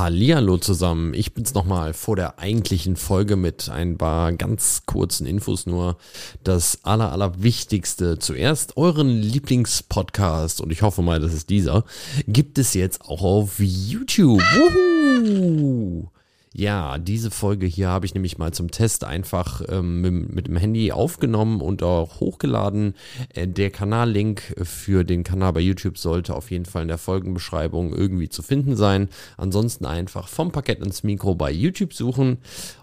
[0.00, 1.12] Hallihallo zusammen.
[1.12, 5.98] Ich bin's nochmal vor der eigentlichen Folge mit ein paar ganz kurzen Infos nur.
[6.42, 8.78] Das aller, aller Wichtigste zuerst.
[8.78, 11.84] Euren Lieblingspodcast, und ich hoffe mal, das ist dieser,
[12.26, 14.40] gibt es jetzt auch auf YouTube.
[14.40, 16.08] Wuhu!
[16.52, 20.56] Ja, diese Folge hier habe ich nämlich mal zum Test einfach ähm, mit, mit, dem
[20.56, 22.94] Handy aufgenommen und auch hochgeladen.
[23.34, 27.94] Äh, der Kanallink für den Kanal bei YouTube sollte auf jeden Fall in der Folgenbeschreibung
[27.94, 29.10] irgendwie zu finden sein.
[29.36, 32.38] Ansonsten einfach vom Parkett ins Mikro bei YouTube suchen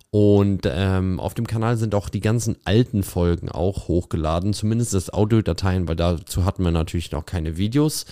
[0.09, 5.13] und ähm, auf dem Kanal sind auch die ganzen alten Folgen auch hochgeladen, zumindest das
[5.13, 8.05] Audiodateien, weil dazu hatten wir natürlich noch keine Videos.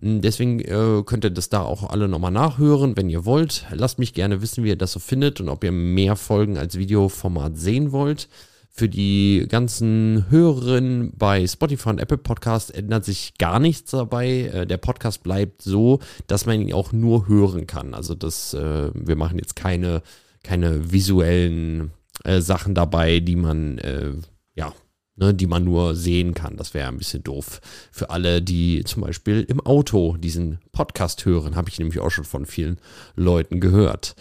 [0.00, 3.66] Hm, deswegen äh, könnt ihr das da auch alle nochmal nachhören, wenn ihr wollt.
[3.70, 6.78] Lasst mich gerne wissen, wie ihr das so findet und ob ihr mehr Folgen als
[6.78, 8.28] Videoformat sehen wollt.
[8.74, 14.50] Für die ganzen Hörerinnen bei Spotify und Apple Podcast ändert sich gar nichts dabei.
[14.54, 15.98] Äh, der Podcast bleibt so,
[16.28, 17.92] dass man ihn auch nur hören kann.
[17.92, 20.00] Also das, äh, wir machen jetzt keine
[20.42, 21.92] keine visuellen
[22.24, 24.12] äh, Sachen dabei, die man äh,
[24.54, 24.72] ja
[25.16, 26.56] ne, die man nur sehen kann.
[26.56, 27.60] Das wäre ein bisschen doof
[27.90, 31.54] für alle, die zum Beispiel im Auto diesen Podcast hören.
[31.54, 32.78] Habe ich nämlich auch schon von vielen
[33.14, 34.14] Leuten gehört.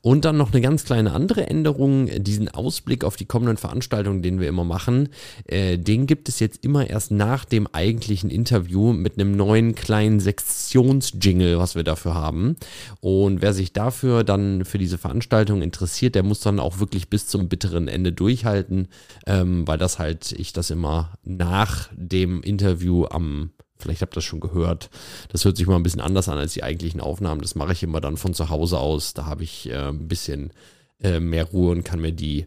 [0.00, 2.08] Und dann noch eine ganz kleine andere Änderung.
[2.22, 5.10] Diesen Ausblick auf die kommenden Veranstaltungen, den wir immer machen,
[5.44, 10.20] äh, den gibt es jetzt immer erst nach dem eigentlichen Interview mit einem neuen kleinen
[10.20, 12.56] Sektionsjingle, was wir dafür haben.
[13.00, 17.26] Und wer sich dafür dann für diese Veranstaltung interessiert, der muss dann auch wirklich bis
[17.26, 18.88] zum bitteren Ende durchhalten,
[19.26, 23.50] ähm, weil das halt ich das immer nach dem Interview am
[23.80, 24.90] Vielleicht habt ihr das schon gehört.
[25.28, 27.40] Das hört sich mal ein bisschen anders an als die eigentlichen Aufnahmen.
[27.40, 29.14] Das mache ich immer dann von zu Hause aus.
[29.14, 30.52] Da habe ich äh, ein bisschen
[31.00, 32.46] äh, mehr Ruhe und kann mir die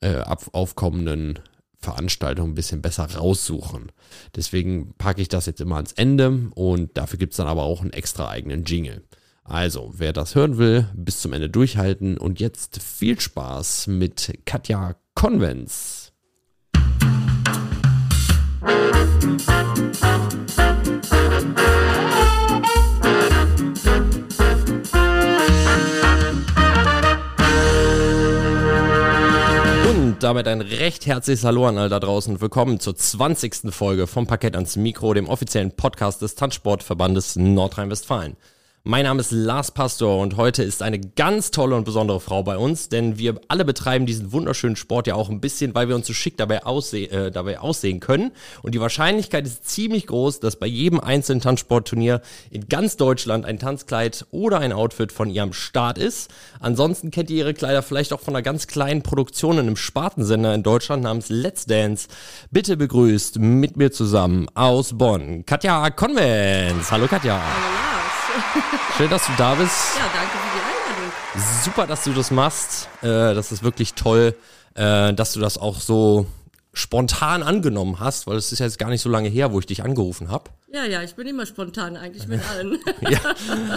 [0.00, 0.22] äh,
[0.52, 1.40] aufkommenden
[1.80, 3.92] Veranstaltungen ein bisschen besser raussuchen.
[4.34, 7.80] Deswegen packe ich das jetzt immer ans Ende und dafür gibt es dann aber auch
[7.80, 9.04] einen extra eigenen Jingle.
[9.44, 14.96] Also, wer das hören will, bis zum Ende durchhalten und jetzt viel Spaß mit Katja
[15.14, 16.07] Konvents.
[30.28, 32.40] Damit ein recht herzliches Hallo an all da draußen.
[32.40, 33.72] Willkommen zur 20.
[33.72, 38.36] Folge vom Parkett ans Mikro, dem offiziellen Podcast des Tanzsportverbandes Nordrhein-Westfalen.
[38.90, 42.56] Mein Name ist Lars Pastor und heute ist eine ganz tolle und besondere Frau bei
[42.56, 46.06] uns, denn wir alle betreiben diesen wunderschönen Sport ja auch ein bisschen, weil wir uns
[46.06, 48.30] so schick dabei, ausseh äh, dabei aussehen können.
[48.62, 53.58] Und die Wahrscheinlichkeit ist ziemlich groß, dass bei jedem einzelnen Tanzsportturnier in ganz Deutschland ein
[53.58, 56.30] Tanzkleid oder ein Outfit von ihr am Start ist.
[56.58, 60.54] Ansonsten kennt ihr ihre Kleider vielleicht auch von einer ganz kleinen Produktion in einem Spartensender
[60.54, 62.08] in Deutschland namens Let's Dance.
[62.50, 66.90] Bitte begrüßt mit mir zusammen aus Bonn Katja Konvens.
[66.90, 67.38] Hallo Katja.
[67.38, 67.97] Hallo.
[68.96, 69.96] Schön, dass du da bist.
[69.96, 71.12] Ja, danke für die Einladung.
[71.64, 72.88] Super, dass du das machst.
[73.02, 74.34] Äh, das ist wirklich toll,
[74.74, 76.26] äh, dass du das auch so
[76.72, 79.82] spontan angenommen hast, weil es ist jetzt gar nicht so lange her, wo ich dich
[79.82, 80.50] angerufen habe.
[80.72, 82.78] Ja, ja, ich bin immer spontan, eigentlich mit allen.
[83.00, 83.18] ja,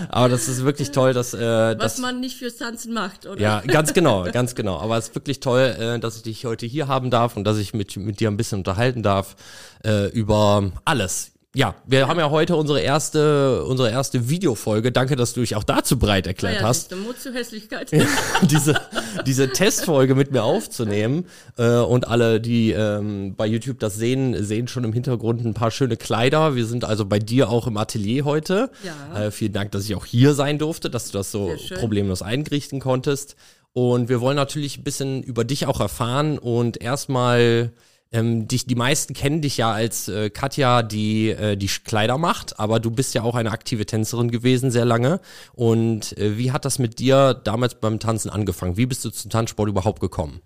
[0.10, 1.34] aber das ist wirklich toll, dass...
[1.34, 3.40] Äh, Was dass, man nicht fürs Tanzen macht, oder?
[3.42, 4.78] Ja, ganz genau, ganz genau.
[4.80, 7.58] Aber es ist wirklich toll, äh, dass ich dich heute hier haben darf und dass
[7.58, 9.36] ich mit, mit dir ein bisschen unterhalten darf
[9.84, 14.94] äh, über alles ja, wir haben ja heute unsere erste, unsere erste Videofolge.
[14.94, 16.96] Danke, dass du dich auch dazu breit erklärt ja, ja, hast.
[16.96, 17.92] Mut zur Hässlichkeit.
[18.44, 18.80] diese,
[19.26, 21.26] diese Testfolge mit mir aufzunehmen.
[21.58, 25.72] Äh, und alle, die ähm, bei YouTube das sehen, sehen schon im Hintergrund ein paar
[25.72, 26.56] schöne Kleider.
[26.56, 28.70] Wir sind also bei dir auch im Atelier heute.
[28.84, 29.26] Ja.
[29.26, 32.80] Äh, vielen Dank, dass ich auch hier sein durfte, dass du das so problemlos eingerichten
[32.80, 33.36] konntest.
[33.74, 37.74] Und wir wollen natürlich ein bisschen über dich auch erfahren und erstmal
[38.12, 42.60] ähm, dich, die meisten kennen dich ja als äh, Katja, die äh, die Kleider macht,
[42.60, 45.22] aber du bist ja auch eine aktive Tänzerin gewesen sehr lange.
[45.54, 48.78] Und äh, wie hat das mit dir damals beim Tanzen angefangen?
[48.78, 50.42] Wie bist du zum Tanzsport überhaupt gekommen?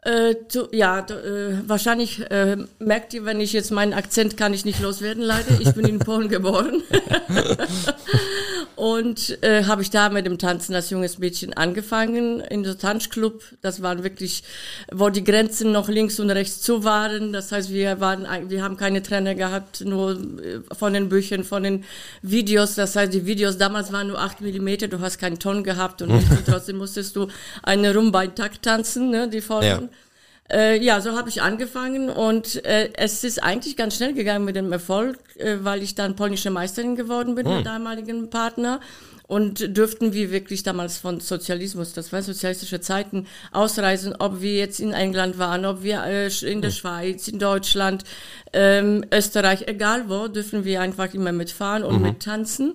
[0.00, 4.64] Äh, du, ja, äh, wahrscheinlich äh, merkt ihr, wenn ich jetzt meinen Akzent kann ich
[4.64, 5.60] nicht loswerden, leider.
[5.60, 6.82] Ich bin in Polen geboren.
[8.76, 13.42] und äh, habe ich da mit dem Tanzen als junges Mädchen angefangen in der Tanzclub.
[13.62, 14.42] Das waren wirklich,
[14.92, 17.32] wo die Grenzen noch links und rechts zu waren.
[17.32, 21.62] Das heißt, wir waren, wir haben keine Trainer gehabt, nur äh, von den Büchern, von
[21.62, 21.84] den
[22.22, 22.74] Videos.
[22.74, 24.88] Das heißt, die Videos damals waren nur acht Millimeter.
[24.88, 27.28] Du hast keinen Ton gehabt und trotzdem musstest du
[27.62, 29.66] eine Rumba-Takt tanzen, ne, die Folgen.
[29.66, 29.88] Ja.
[30.52, 34.56] Äh, ja, so habe ich angefangen und äh, es ist eigentlich ganz schnell gegangen mit
[34.56, 37.56] dem Erfolg, äh, weil ich dann polnische Meisterin geworden bin hm.
[37.56, 38.80] mit damaligen Partner
[39.26, 44.80] und dürften wir wirklich damals von Sozialismus, das war sozialistische Zeiten, ausreisen, ob wir jetzt
[44.80, 46.76] in England waren, ob wir äh, in der hm.
[46.76, 48.04] Schweiz, in Deutschland,
[48.52, 52.02] ähm, Österreich, egal wo, dürfen wir einfach immer mitfahren und mhm.
[52.02, 52.74] mittanzen.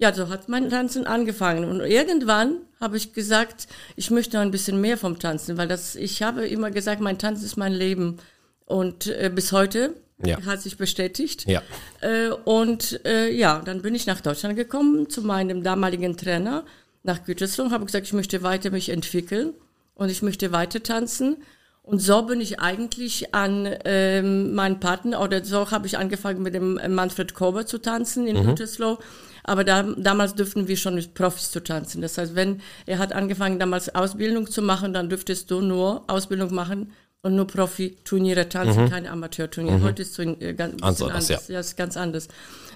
[0.00, 4.50] Ja, so hat mein Tanzen angefangen und irgendwann habe ich gesagt, ich möchte noch ein
[4.50, 8.16] bisschen mehr vom Tanzen, weil das, ich habe immer gesagt, mein Tanz ist mein Leben.
[8.64, 9.94] Und äh, bis heute
[10.24, 10.40] Ja.
[10.46, 11.46] hat sich bestätigt.
[11.46, 11.60] Ja.
[12.00, 16.64] Äh, und äh, ja, dann bin ich nach Deutschland gekommen zu meinem damaligen Trainer
[17.02, 19.52] nach Gütersloh, habe gesagt, ich möchte weiter mich entwickeln
[19.94, 21.36] und ich möchte weiter tanzen.
[21.82, 26.54] Und so bin ich eigentlich an ähm, meinen Partner, oder so habe ich angefangen mit
[26.54, 28.98] dem Manfred Kober zu tanzen in Gütersloh.
[29.44, 32.02] Aber da, damals dürften wir schon mit Profis zu tanzen.
[32.02, 36.54] Das heißt, wenn er hat angefangen damals Ausbildung zu machen, dann dürftest du nur Ausbildung
[36.54, 36.92] machen
[37.22, 39.82] und nur Profi-Turniere tanzen, keine Amateurturniere.
[39.82, 41.48] Heute ist es äh, ganz anders, anders.
[41.48, 42.28] Ja, ist ganz anders.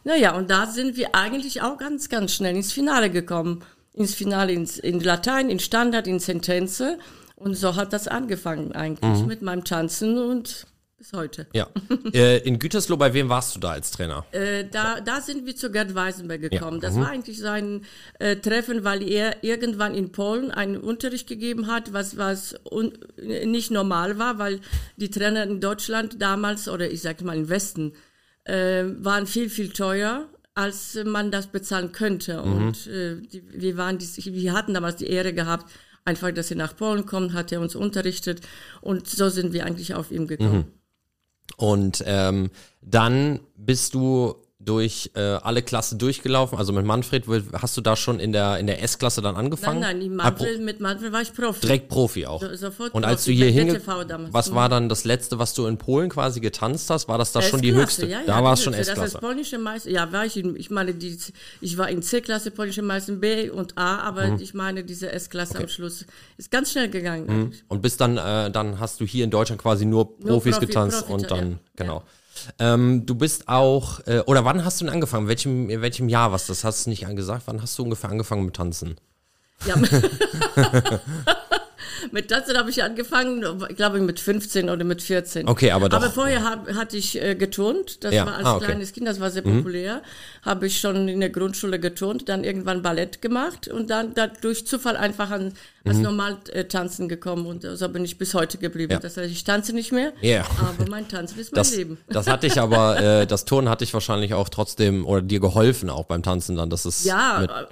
[0.04, 3.62] Naja, und da sind wir eigentlich auch ganz, ganz schnell ins Finale gekommen.
[3.94, 6.98] Ins Finale ins, in Latein, in Standard, in Sentenze.
[7.36, 9.26] Und so hat das angefangen eigentlich Mhm.
[9.26, 10.66] mit meinem Tanzen und
[11.04, 11.46] bis heute.
[11.52, 11.68] Ja.
[12.14, 14.24] äh, in Gütersloh, bei wem warst du da als Trainer?
[14.32, 16.80] Äh, da, da sind wir zu Gerd Weisenberg gekommen.
[16.80, 17.82] Ja, Das war eigentlich sein
[18.18, 22.54] äh, Treffen, weil er irgendwann in Polen einen Unterricht gegeben hat, was, was
[23.20, 24.60] nicht normal war, weil
[24.96, 27.92] die Trainer in Deutschland damals, oder ich sage mal im Westen,
[28.44, 32.40] äh, waren viel, viel teuer als man das bezahlen könnte.
[32.40, 35.68] Und äh, die, wir, waren die, wir hatten damals die Ehre gehabt,
[36.04, 38.40] einfach, dass er nach Polen kommt, hat er uns unterrichtet
[38.80, 40.66] und so sind wir eigentlich auf ihn gekommen.
[41.56, 44.34] Und ähm, dann bist du
[44.64, 46.56] durch äh, alle Klassen durchgelaufen.
[46.58, 47.24] Also mit Manfred,
[47.60, 49.80] hast du da schon in der, in der S-Klasse dann angefangen?
[49.80, 51.60] Nein, nein, Ah, Manfred, mit Manfred war ich Profi.
[51.60, 52.40] Direkt Profi auch.
[52.40, 54.32] So- sofort Und als du Profi, hier bei hinge...
[54.32, 57.08] Was war dann das letzte, was du in Polen quasi getanzt hast?
[57.08, 58.06] War das da schon die höchste?
[58.06, 58.72] Ja, ja, da die war es schon.
[58.72, 59.18] Das S-Klasse.
[59.18, 59.90] polnische Meister.
[59.90, 61.18] Ja, war ich in, ich meine, die,
[61.60, 64.38] ich war in C-Klasse, polnische Meister B und A, aber Mhm.
[64.40, 66.06] ich meine, diese S-Klasse am Schluss
[66.38, 67.28] ist ganz schnell gegangen.
[67.28, 67.64] eigentlich.
[67.68, 71.06] Und bis dann, äh, dann hast du hier in Deutschland quasi nur Profis Profi- getanzt
[71.06, 72.02] Profi- und dann, ja, genau.
[72.58, 75.24] Ähm, du bist auch, äh, oder wann hast du denn angefangen?
[75.24, 76.46] In welchem, in welchem Jahr was?
[76.46, 77.42] Das hast du nicht gesagt.
[77.46, 78.96] Wann hast du ungefähr angefangen mit Tanzen?
[79.66, 79.76] Ja.
[82.10, 85.48] mit Tanzen habe ich angefangen, ich glaube mit 15 oder mit 14.
[85.48, 85.98] Okay, aber doch.
[85.98, 88.04] Aber vorher hab, hatte ich äh, geturnt.
[88.04, 88.66] Das Ja, war als ah, okay.
[88.66, 90.02] kleines Kind, das war sehr populär.
[90.42, 94.66] Habe ich schon in der Grundschule geturnt, dann irgendwann Ballett gemacht und dann da durch
[94.66, 95.54] Zufall einfach an
[95.86, 98.92] als normal äh, tanzen gekommen und so bin ich bis heute geblieben.
[98.92, 98.98] Ja.
[99.00, 100.46] Das heißt, ich tanze nicht mehr, Ja.
[100.58, 101.98] aber mein Tanzen ist mein Das, Leben.
[102.08, 105.90] das hatte ich aber, äh, das Turnen hatte ich wahrscheinlich auch trotzdem oder dir geholfen
[105.90, 106.70] auch beim Tanzen dann.
[106.70, 107.66] Das ist Ja, äh,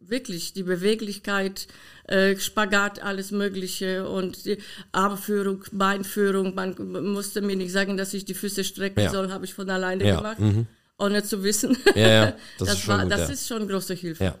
[0.00, 1.66] wirklich, die Beweglichkeit,
[2.04, 4.58] äh, Spagat, alles Mögliche und die
[4.92, 6.54] Armführung, Beinführung.
[6.54, 6.74] Man
[7.12, 9.10] musste mir nicht sagen, dass ich die Füße strecken Ja.
[9.10, 10.50] soll, habe ich von alleine Ja, mhm.
[10.52, 10.66] gemacht,
[10.98, 11.76] ohne zu wissen.
[11.96, 14.34] Ja, das das ist schon war, gut, das ist schon große Hilfe.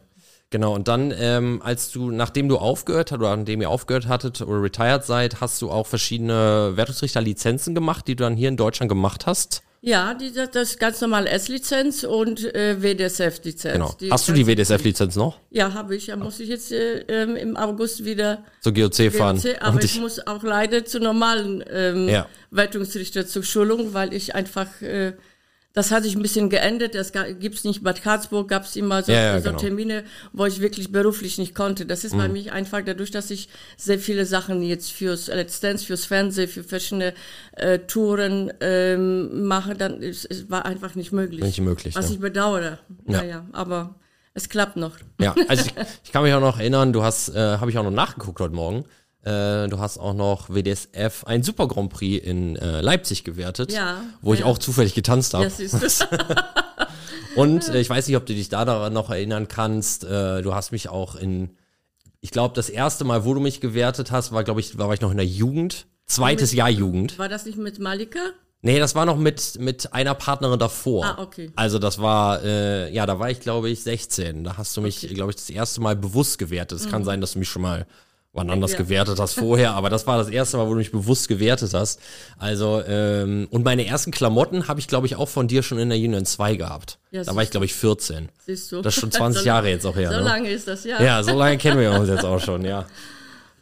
[0.50, 4.40] Genau, und dann, ähm, als du, nachdem du aufgehört hast oder nachdem ihr aufgehört hattet
[4.42, 8.88] oder retired seid, hast du auch verschiedene Wertungsrichter-Lizenzen gemacht, die du dann hier in Deutschland
[8.88, 9.62] gemacht hast.
[9.82, 13.72] Ja, die, das das ist ganz normal S-Lizenz und äh, WDSF-Lizenz.
[13.74, 13.94] Genau.
[14.00, 15.38] Die hast du die WDSF-Lizenz noch?
[15.50, 16.08] Ja, habe ich.
[16.08, 19.36] Ja, muss ich jetzt äh, ähm, im August wieder Zur GOC fahren?
[19.42, 22.26] WC, aber ich dich- muss auch leider zu normalen ähm, Ja.
[22.50, 25.12] Wertungsrichter zur Schulung, weil ich einfach, äh,
[25.76, 26.94] das hat sich ein bisschen geändert.
[26.94, 27.84] Das ga- gibt's nicht.
[27.84, 29.58] Bad Karlsburg gab's immer so, Ja, ja, so genau.
[29.60, 31.84] Termine, wo ich wirklich beruflich nicht konnte.
[31.86, 32.18] Das ist Mhm.
[32.18, 36.48] bei mir einfach dadurch, dass ich sehr viele Sachen jetzt fürs Let's Dance, fürs Fernsehen,
[36.48, 37.12] für verschiedene
[37.52, 41.42] äh, Touren ähm, mache, dann ist, es war einfach nicht möglich.
[41.42, 42.14] Nicht möglich, Was ja.
[42.14, 42.78] ich bedauere.
[43.06, 43.18] Ja.
[43.18, 43.94] Naja, aber
[44.34, 44.96] es klappt noch.
[45.20, 45.74] Ja, also ich,
[46.04, 48.54] ich kann mich auch noch erinnern, du hast, äh, habe ich auch noch nachgeguckt heute
[48.54, 48.84] Morgen,
[49.26, 54.00] äh, du hast auch noch WDSF ein Super Grand Prix in äh, Leipzig gewertet, Ja,
[54.22, 54.46] wo ich ja.
[54.46, 55.50] auch zufällig getanzt habe.
[55.58, 56.06] Ja.
[57.36, 60.04] Und äh, ich weiß nicht, ob du dich da daran noch erinnern kannst.
[60.04, 61.50] Äh, du hast mich auch in,
[62.20, 65.00] ich glaube, das erste Mal, wo du mich gewertet hast, war, glaube ich, war ich
[65.00, 65.86] noch in der Jugend.
[66.06, 67.18] Zweites Jahr Jugend.
[67.18, 68.20] War das nicht mit Malika?
[68.62, 71.04] Nee, das war noch mit, mit einer Partnerin davor.
[71.04, 71.50] Ah, okay.
[71.56, 74.44] Also das war, äh, ja, da war ich, glaube ich, 16.
[74.44, 76.80] Da hast du mich, glaube ich, das erste Mal bewusst gewertet.
[76.80, 77.86] Es kann sein, dass du mich schon mal
[78.36, 78.72] wann anders.
[78.72, 78.78] Ja.
[78.78, 82.00] gewertet hast vorher, aber das war das erste Mal, wo du mich bewusst gewertet hast.
[82.38, 85.88] Also, ähm, und meine ersten Klamotten habe ich, glaube ich, auch von dir schon in
[85.88, 86.98] der Union 2 gehabt.
[87.10, 88.28] Ja, da war ich, glaube ich, 14.
[88.46, 88.82] Siehst du.
[88.82, 90.10] Das ist schon 20 So- Jahre jetzt auch her.
[90.10, 90.22] So ne?
[90.24, 91.02] lange ist das, ja.
[91.02, 92.86] Ja, so lange kennen wir uns jetzt auch schon, ja.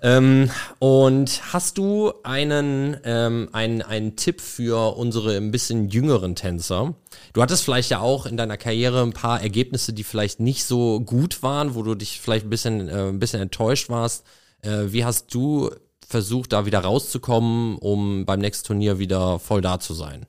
[0.03, 0.51] Ähm,
[0.81, 6.95] und hast du einen, ähm, einen, einen Tipp für unsere ein bisschen jüngeren Tänzer?
[7.33, 11.01] Du hattest vielleicht ja auch in deiner Karriere ein paar Ergebnisse, die vielleicht nicht so
[11.01, 14.25] gut waren, wo du dich vielleicht ein bisschen, äh, ein bisschen enttäuscht warst.
[14.65, 15.71] Äh, wie hast du
[16.07, 20.27] versucht, da wieder rauszukommen, um beim nächsten Turnier wieder voll da zu sein?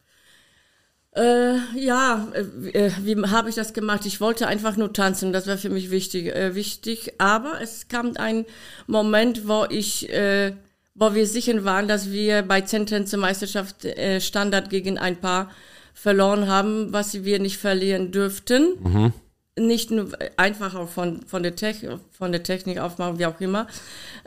[1.15, 4.05] Äh, ja, äh, äh, wie habe ich das gemacht?
[4.05, 7.13] Ich wollte einfach nur tanzen, das war für mich wichtig, äh, wichtig.
[7.19, 8.45] Aber es kam ein
[8.85, 10.53] Moment, wo ich, äh,
[10.93, 15.51] wo wir sicher waren, dass wir bei Zentänze Meisterschaft äh, Standard gegen ein Paar
[15.93, 19.13] verloren haben, was wir nicht verlieren dürften.
[19.57, 23.67] Nicht nur einfach auch von, von, der, Tech, von der Technik aufmachen, wie auch immer.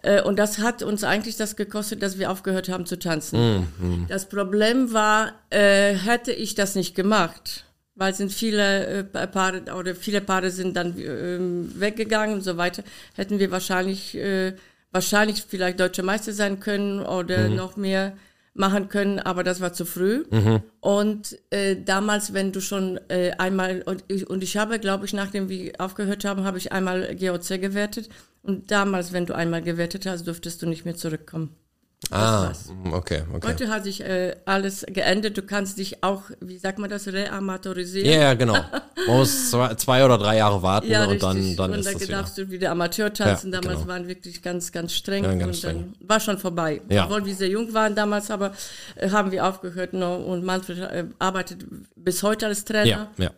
[0.02, 3.68] Äh, und das hat uns eigentlich das gekostet, dass wir aufgehört haben zu tanzen.
[3.78, 9.62] Mm, Das Problem war, äh, hätte ich das nicht gemacht, weil sind viele äh, Paare
[9.76, 11.38] oder viele Paare sind dann äh,
[11.80, 12.82] weggegangen und so weiter,
[13.14, 14.16] hätten wir wahrscheinlich
[14.90, 17.56] wahrscheinlich vielleicht deutsche Meister sein können oder mhm.
[17.56, 18.14] noch mehr
[18.54, 20.24] machen können, aber das war zu früh.
[20.30, 20.62] Mhm.
[20.80, 25.12] Und äh, damals, wenn du schon äh, einmal, und ich, und ich habe, glaube ich,
[25.12, 28.08] nachdem wir aufgehört haben, habe ich einmal GOC gewertet.
[28.42, 31.54] Und damals, wenn du einmal gewertet hast, durftest du nicht mehr zurückkommen.
[32.10, 32.52] Ah,
[32.92, 33.48] okay, okay.
[33.48, 35.36] Heute hat sich äh, alles geändert.
[35.36, 38.08] Du kannst dich auch, wie sagt man das, reamateurisieren.
[38.08, 38.54] Ja, yeah, genau.
[39.06, 41.98] Man muss zwei, zwei, oder drei Jahre warten ja, und dann, dann und ist dann
[41.98, 43.52] das darfst du wieder Amateur tanzen.
[43.52, 43.92] Ja, damals genau.
[43.92, 45.24] waren wirklich ganz, ganz streng.
[45.24, 45.94] Ja, ganz und streng.
[45.98, 46.80] dann war schon vorbei.
[46.88, 47.04] Ja.
[47.04, 48.52] Obwohl wir sehr jung waren damals, aber
[48.96, 49.92] äh, haben wir aufgehört.
[49.92, 51.64] noch und Manfred äh, arbeitet
[51.94, 52.86] bis heute als Trainer.
[52.86, 53.30] Ja, ja.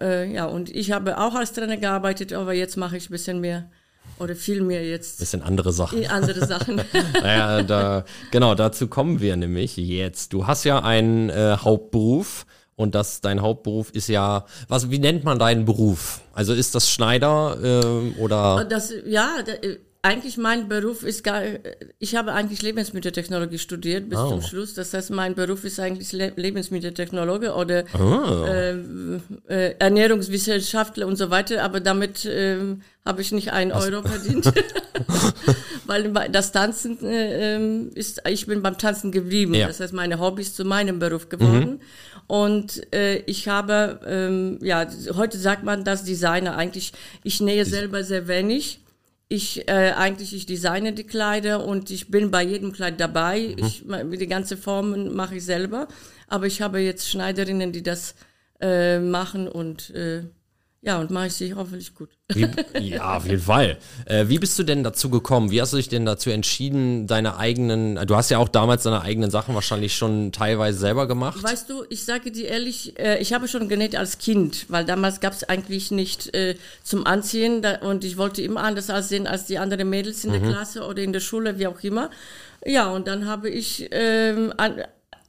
[0.00, 3.40] Äh, ja, und ich habe auch als Trainer gearbeitet, aber jetzt mache ich ein bisschen
[3.40, 3.70] mehr
[4.18, 6.06] oder viel mehr jetzt Bisschen andere Sachen.
[6.06, 6.80] andere Sachen.
[7.20, 10.32] Naja, da, genau, dazu kommen wir nämlich jetzt.
[10.32, 12.46] Du hast ja einen äh, Hauptberuf
[12.76, 16.20] und das, dein Hauptberuf ist ja, was, wie nennt man deinen Beruf?
[16.32, 18.64] Also ist das Schneider äh, oder?
[18.68, 21.42] Das, ja, da, äh, eigentlich mein Beruf ist gar,
[21.98, 24.28] ich habe eigentlich Lebensmitteltechnologie studiert bis Oh.
[24.30, 24.74] zum Schluss.
[24.74, 28.44] Das heißt, mein Beruf ist eigentlich Le Lebensmitteltechnologe oder Oh.
[28.46, 28.72] äh,
[29.48, 31.62] äh, Ernährungswissenschaftler und so weiter.
[31.64, 34.52] Aber damit ähm, habe ich nicht einen Euro verdient.
[35.86, 39.54] Weil das Tanzen äh, ähm, ist, ich bin beim Tanzen geblieben.
[39.54, 39.66] Ja.
[39.68, 41.80] Das heißt, meine Hobby ist zu meinem Beruf geworden.
[42.26, 48.02] Und äh, ich habe, ähm, ja, heute sagt man das Designer eigentlich, ich nähe selber
[48.02, 48.80] sehr wenig.
[49.28, 53.54] Ich äh, eigentlich ich designe die Kleider und ich bin bei jedem Kleid dabei.
[53.56, 55.88] Ich die ganze Formen mache ich selber,
[56.28, 58.14] aber ich habe jetzt Schneiderinnen, die das
[58.60, 60.22] äh, machen und äh,
[60.82, 62.10] ja und mache ich sie hoffentlich gut.
[62.32, 62.48] Wie,
[62.80, 63.78] ja, auf jeden Fall.
[64.04, 65.50] Äh, wie bist du denn dazu gekommen?
[65.50, 69.02] Wie hast du dich denn dazu entschieden, deine eigenen, du hast ja auch damals deine
[69.02, 71.42] eigenen Sachen wahrscheinlich schon teilweise selber gemacht.
[71.42, 75.20] Weißt du, ich sage dir ehrlich, äh, ich habe schon genäht als Kind, weil damals
[75.20, 79.46] gab es eigentlich nicht äh, zum Anziehen da, und ich wollte immer anders aussehen als
[79.46, 82.10] die anderen Mädels in der Klasse oder in der Schule, wie auch immer.
[82.64, 84.82] Ja, und dann habe ich, ähm, an,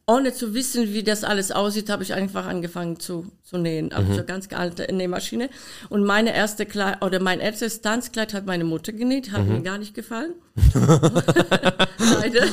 [0.08, 3.92] ohne zu wissen, wie das alles aussieht, habe ich einfach angefangen zu, zu nähen.
[3.92, 5.50] Also so ganz alte Nähmaschine.
[5.90, 9.78] Und meine erste Kleid, oder mein erstes Tanzkleid hat meine Mutter genäht, hat mir gar
[9.78, 10.34] nicht gefallen.
[10.74, 12.48] Leider.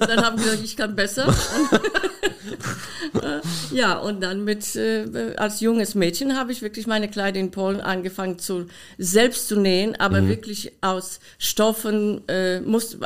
[0.00, 1.26] Dann haben wir gesagt, ich kann besser.
[3.72, 7.80] Ja, und dann mit, äh, als junges Mädchen habe ich wirklich meine Kleider in Polen
[7.80, 8.66] angefangen zu,
[8.98, 12.98] selbst zu nähen, aber wirklich aus Stoffen, äh, muss,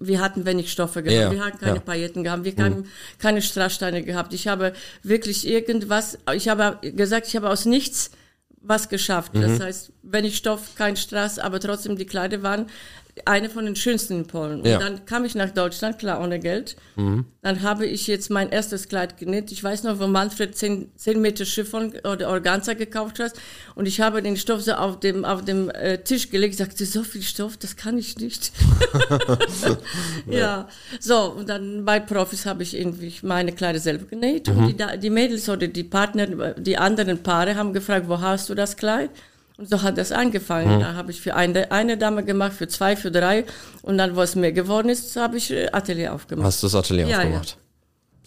[0.00, 1.80] wir hatten wenig Stoffe gehabt, Ja, wir hatten keine ja.
[1.80, 2.86] Pailletten gehabt, wir haben
[3.18, 4.32] keine Strasssteine gehabt.
[4.32, 8.10] Ich habe wirklich irgendwas, ich habe gesagt, ich habe aus nichts
[8.60, 9.32] was geschafft.
[9.34, 12.66] Das heißt, wenn ich Stoff, kein Strass, aber trotzdem die Kleider waren
[13.26, 14.64] eine von den schönsten in Polen.
[14.64, 14.76] Ja.
[14.76, 16.76] Und dann kam ich nach Deutschland, klar, ohne Geld.
[16.96, 19.52] Dann habe ich jetzt mein erstes Kleid genäht.
[19.52, 23.32] Ich weiß noch, wo Manfred 10, 10 Meter Chiffon oder Organza gekauft hat.
[23.74, 26.54] Und ich habe den Stoff so auf dem, auf dem äh, Tisch gelegt.
[26.54, 28.52] Ich sagte, so viel Stoff, das kann ich nicht.
[30.26, 30.68] ja,
[31.00, 31.32] so.
[31.32, 34.48] Und dann bei Profis habe ich irgendwie meine Kleider selber genäht.
[34.48, 38.54] Und die, die Mädels oder die Partner, die anderen Paare haben gefragt, wo hast du
[38.54, 39.10] das Kleid?
[39.58, 40.78] Und so hat das angefangen.
[40.78, 43.44] Da habe ich für eine, eine Dame gemacht, für zwei, für drei.
[43.82, 46.46] Und dann, wo es mehr geworden ist, habe ich äh, Atelier aufgemacht.
[46.46, 47.58] Hast du das Atelier Ja, aufgemacht?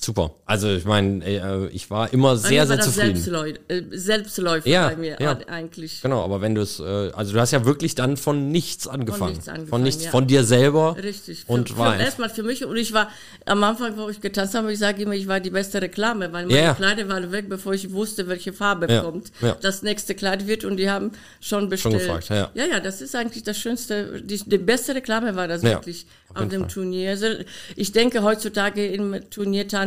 [0.04, 0.32] Super.
[0.46, 3.16] Also ich meine, äh, ich war immer sehr, sehr zufrieden.
[3.16, 5.34] Selbstläu äh, Selbstläufer Ja, bei mir ja.
[5.34, 6.02] äh, eigentlich.
[6.02, 9.34] Genau, aber wenn du es, äh, also du hast ja wirklich dann von nichts angefangen.
[9.34, 10.10] nichts angefangen, Von nichts, ja.
[10.10, 10.96] von dir selber.
[11.02, 11.44] Richtig.
[11.46, 13.10] Und für, war erstmal für mich und ich war
[13.46, 16.48] am Anfang, wo ich getanzt habe, ich sage immer, ich war die beste Reklame, weil
[16.48, 16.74] meine Ja.
[16.74, 19.32] Kleider waren weg, bevor ich wusste, welche Farbe Ja, kommt.
[19.62, 22.00] Das nächste Kleid wird und die haben schon bestellt.
[22.00, 22.50] gefragt, ja.
[22.56, 24.20] ja, ja, das ist eigentlich das Schönste.
[24.24, 26.70] Die, die beste Reklame war das wirklich auf auf, dem Fall.
[26.70, 27.10] Turnier.
[27.12, 27.28] Also
[27.76, 29.16] ich denke, heutzutage im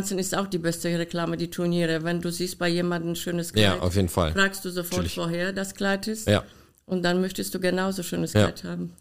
[0.04, 2.04] Turniertanzen ist auch die beste Reklame, die Turniere.
[2.04, 4.32] Wenn du siehst bei jemandem ein schönes Kleid, Ja, auf jeden Fall.
[4.32, 5.14] fragst du sofort Natürlich.
[5.14, 6.28] vorher das Kleid ist.
[6.28, 6.44] Ja.
[6.86, 8.42] Und dann möchtest du genauso schönes Ja.
[8.50, 8.92] Kleid haben.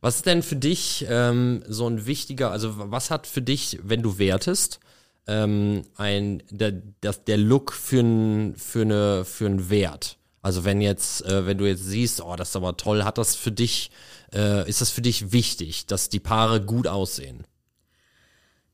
[0.00, 4.02] Was ist denn für dich ähm, so ein wichtiger, also was hat für dich, wenn
[4.02, 4.80] du wertest,
[5.26, 10.16] ähm, ein, der, das, der Look für, ein, für, eine, für einen Wert?
[10.42, 13.34] Also wenn jetzt, äh, wenn du jetzt siehst, oh, das ist aber toll, hat das
[13.34, 13.90] für dich,
[14.32, 17.44] äh, ist das für dich wichtig, dass die Paare gut aussehen?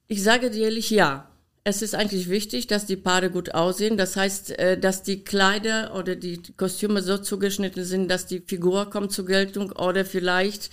[0.06, 1.30] Ich sage dir ehrlich, ja.
[1.66, 3.96] Es ist eigentlich wichtig, dass die Paare gut aussehen.
[3.96, 8.90] Das heißt, äh, dass die Kleider oder die Kostüme so zugeschnitten sind, dass die Figur
[8.90, 10.70] kommt zur Geltung oder vielleicht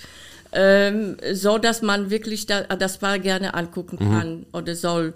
[0.51, 5.13] ähm, so, dass man wirklich da, das Paar gerne angucken kann oder soll.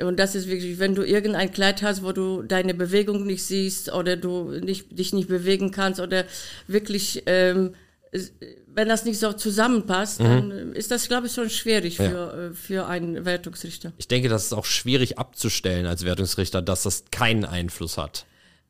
[0.00, 3.92] Und das ist wirklich, wenn du irgendein Kleid hast, wo du deine Bewegung nicht siehst
[3.92, 6.24] oder du nicht, dich nicht bewegen kannst oder
[6.66, 7.74] wirklich, ähm,
[8.74, 12.86] wenn das nicht so zusammenpasst, dann ist das, glaube ich, schon schwierig für, äh, für
[12.86, 13.92] einen Wertungsrichter.
[13.98, 18.26] Ich denke, das ist auch schwierig abzustellen als Wertungsrichter, dass das keinen Einfluss hat.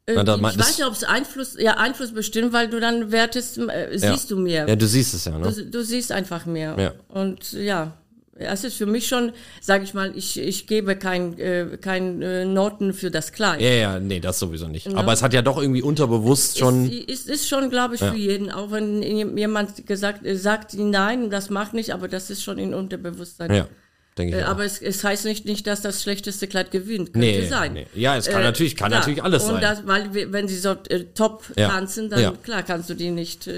[0.06, 3.96] Äh, ich weiß nicht, ob es Einfluss, ja, Einfluss bestimmt, weil du dann wertest, äh,
[3.96, 4.68] siehst du mehr.
[4.68, 5.52] Ja, du siehst es ja, ne?
[5.52, 6.76] Du, du siehst einfach mehr.
[6.78, 6.92] Ja.
[7.08, 7.96] Und ja,
[8.34, 12.44] es ist für mich schon, sage ich mal, ich, ich gebe kein, äh, kein äh,
[12.44, 13.60] Noten für das Kleid.
[13.60, 14.88] Ja, ja, nee, das sowieso nicht.
[14.94, 16.90] Aber es hat ja doch irgendwie unterbewusst schon.
[16.90, 18.50] Ist, ist, ist schon, glaube ich, für jeden.
[18.50, 22.72] Auch wenn jemand gesagt äh, sagt, nein, das macht nicht, aber das ist schon in
[22.72, 23.52] Unterbewusstsein.
[23.54, 23.68] Ja,
[24.16, 24.42] denke ich.
[24.42, 24.48] Äh, auch.
[24.48, 27.12] aber es, es heißt nicht, nicht, dass das schlechteste Kleid gewinnt.
[27.12, 27.74] Könnte Nee, sein.
[27.74, 27.86] nee.
[27.94, 29.60] Ja, es kann Äh, natürlich, kann natürlich alles und sein.
[29.60, 31.68] Das, weil wenn sie so äh, top Ja.
[31.68, 32.32] tanzen, dann Ja.
[32.42, 33.48] klar kannst du die nicht,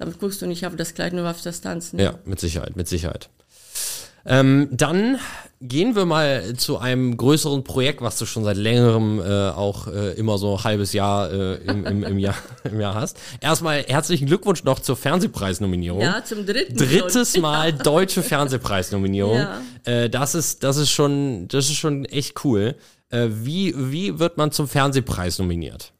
[0.00, 2.00] damit guckst du nicht auf das Kleid, nur auf das Tanzen.
[2.00, 3.28] Ja, mit Sicherheit, mit Sicherheit.
[4.26, 5.18] Ähm, dann
[5.60, 10.12] gehen wir mal zu einem größeren Projekt, was du schon seit längerem äh, auch äh,
[10.12, 13.18] immer so ein halbes Jahr äh, im, im, im, Jahr, im Jahr hast.
[13.40, 16.00] Erstmal herzlichen Glückwunsch noch zur Fernsehpreisnominierung.
[16.00, 16.76] Ja, zum dritten.
[16.76, 17.42] Drittes schon.
[17.42, 19.38] Mal deutsche Fernsehpreisnominierung.
[19.38, 19.60] Ja.
[19.84, 22.76] Äh, das ist, das ist schon, das ist schon echt cool.
[23.10, 25.92] Äh, wie, wie wird man zum Fernsehpreis nominiert?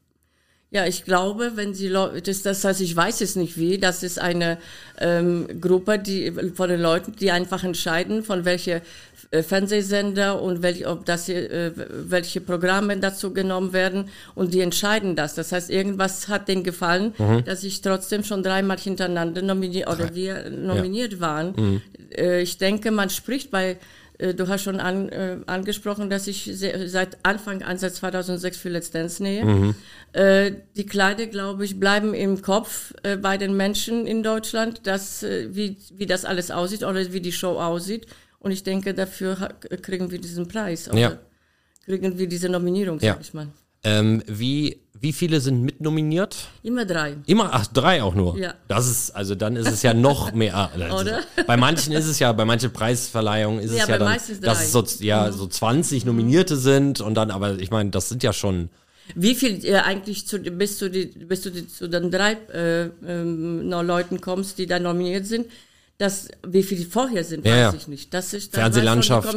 [0.75, 4.03] Ja, ich glaube, wenn sie Leu- das, das heißt, ich weiß es nicht wie, das
[4.03, 4.57] ist eine
[4.99, 8.81] ähm, Gruppe die von den Leuten, die einfach entscheiden, von welche
[9.31, 11.71] äh, Fernsehsender und welch, ob das äh,
[12.09, 15.33] welche Programme dazu genommen werden und die entscheiden das.
[15.35, 17.13] Das heißt, irgendwas hat denen gefallen,
[17.45, 21.81] dass ich trotzdem schon dreimal hintereinander nominiert oder wir nominiert waren.
[22.13, 23.77] Äh, ich denke, man spricht bei
[24.17, 28.69] Du hast schon an, äh, angesprochen, dass ich se seit Anfang an, seit 2006 für
[28.69, 29.75] Let's Dance nähe.
[30.13, 35.23] Äh, die Kleider, glaube ich, bleiben im Kopf äh, bei den Menschen in Deutschland, dass,
[35.23, 38.05] äh, wie, wie das alles aussieht oder wie die Show aussieht.
[38.39, 39.49] Und ich denke, dafür
[39.81, 40.87] kriegen wir diesen Preis.
[40.89, 41.19] Oder Ja.
[41.85, 43.13] Kriegen wir diese Nominierung, Ja.
[43.13, 43.47] sag ich mal.
[43.83, 46.35] Ähm, wie, wie viele sind mitnominiert?
[46.63, 47.17] Immer drei.
[47.25, 48.37] Immer, ach, drei auch nur.
[48.37, 48.53] Ja.
[48.67, 50.55] Das ist, also dann ist es ja noch mehr.
[50.55, 51.19] ah, das Oder?
[51.45, 54.71] Bei manchen ist es ja, bei manchen Preisverleihungen ist Ja, es ja dann, dass es
[54.71, 58.69] so, ja, so 20 Nominierte sind und dann, aber ich meine, das sind ja schon,
[59.13, 62.89] Wie viel äh, eigentlich zu, bis, zu die, bis du die, zu den drei äh,
[63.05, 65.45] ähm, Leuten kommst, die da nominiert sind,
[65.97, 67.73] das, wie viel vorher sind, Ja, weiß ja.
[67.77, 68.13] ich nicht.
[68.13, 69.29] Das ist das Fernsehlandschaft.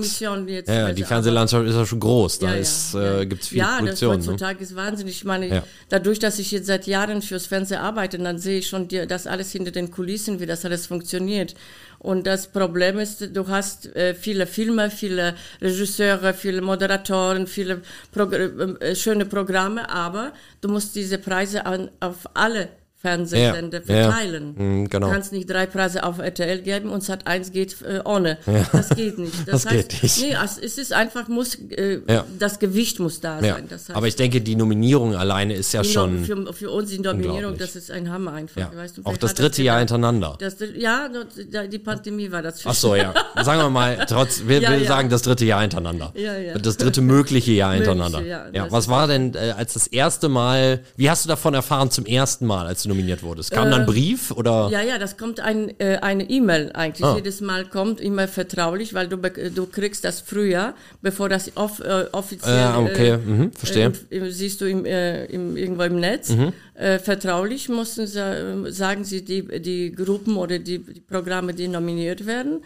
[0.49, 0.69] die jetzt.
[0.69, 3.21] ja, die Fernsehlandschaft ist ja schon groß, da Ja, ja, ist, ja.
[3.21, 4.17] äh, gibt's viel ja, Produktion.
[4.17, 4.33] das Ne?
[4.33, 5.15] heutzutage ist wahnsinnig.
[5.19, 5.63] Ich meine, Ja.
[5.89, 9.29] dadurch, dass ich jetzt seit Jahren fürs Fernsehen arbeite, dann sehe ich schon die, das
[9.29, 11.55] alles hinter den Kulissen, wie das alles funktioniert.
[12.01, 18.37] Und das Problem ist, du hast äh, viele Filme, viele Regisseure, viele Moderatoren, viele Progr
[18.81, 22.69] äh, schöne Programme, aber du musst diese Preise an, auf alle
[23.01, 24.03] Fernsehsender Ja, ja.
[24.11, 24.55] verteilen.
[24.57, 25.07] Mhm, genau.
[25.07, 28.39] Du kannst nicht drei Preise auf RTL geben und Sat 1 geht äh, ohne.
[28.73, 29.35] Das geht nicht.
[29.47, 30.21] Das heißt, geht nicht.
[30.21, 32.25] Nee, es es ist einfach, muss, äh, Ja.
[32.39, 33.55] das Gewicht muss da Ja.
[33.55, 33.67] sein.
[33.69, 36.99] Das heißt, aber ich denke, die Nominierung alleine ist ja schon, für, für uns die
[36.99, 38.61] Nominierung, das ist ein Hammer einfach.
[38.61, 39.91] ja, Weißt du, auch das dritte Jahr gedacht?
[39.93, 40.37] hintereinander.
[40.41, 42.63] Das, ja, das- die Pandemie war das.
[42.65, 43.15] Ach so, ja.
[43.43, 44.85] Sagen wir mal, trotz, wir, Ja, wir ja.
[44.89, 46.13] sagen das dritte Jahr hintereinander.
[46.17, 46.59] Ja, ja.
[46.59, 48.27] Das dritte mögliche Jahr Mögliche, hintereinander.
[48.29, 51.55] ja, ja, das was war denn äh, als das erste Mal, wie hast du davon
[51.55, 53.51] erfahren zum ersten Mal, als du nominiert wurdest?
[53.53, 54.69] Kam dann ein Brief oder?
[54.73, 57.05] Ja, ja, das kommt ein, äh, eine E-Mail eigentlich.
[57.05, 57.17] Ah.
[57.17, 62.07] Jedes Mal kommt immer vertraulich, weil du, du kriegst das früher, bevor das off, äh,
[62.13, 63.91] offiziell Ah, okay, äh, mhm, verstehe.
[63.91, 63.95] Mhm.
[64.11, 66.35] Äh, im, siehst du im, äh, im, irgendwo im Netz.
[66.75, 71.69] Äh, vertraulich mussten sie, äh, sagen sie die, die Gruppen oder die, die Programme, die
[71.69, 72.63] nominiert werden.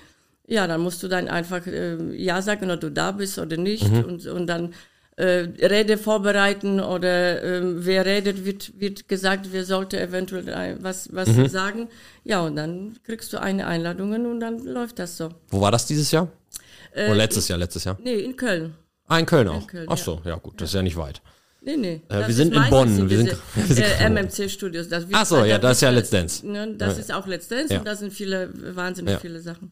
[0.46, 3.90] Ja, dann musst du dann einfach äh, Ja sagen, ob du da bist oder nicht.
[3.90, 4.04] Mhm.
[4.04, 4.74] Und, und dann
[5.22, 11.28] äh, Rede vorbereiten oder ähm, wer redet, wird, wird gesagt, wer sollte eventuell was, was
[11.28, 11.48] Mhm.
[11.48, 11.88] sagen.
[12.24, 15.28] Ja, und dann kriegst du eine Einladung und dann läuft das so.
[15.50, 16.28] Wo war das dieses Jahr?
[16.94, 17.96] Äh, Oder letztes Jahr, letztes Jahr?
[18.02, 18.74] Nee, in Köln.
[19.08, 19.66] Ah, in Köln auch.
[19.66, 21.20] Köln, Ach so, ja gut, das ist ja nicht weit.
[21.64, 22.02] Nee, nee.
[22.08, 23.08] wir Das sind in Bonn.
[23.08, 24.88] Wir sind- wir sind äh, gerade- MMC Studios.
[24.88, 26.44] Das wird- Ach so, ja, da das ist ja Let's Dance.
[26.46, 27.78] Ne, das ist auch Let's Dance Ja.
[27.78, 29.18] und da sind viele, wahnsinnig Ja.
[29.20, 29.70] viele Sachen.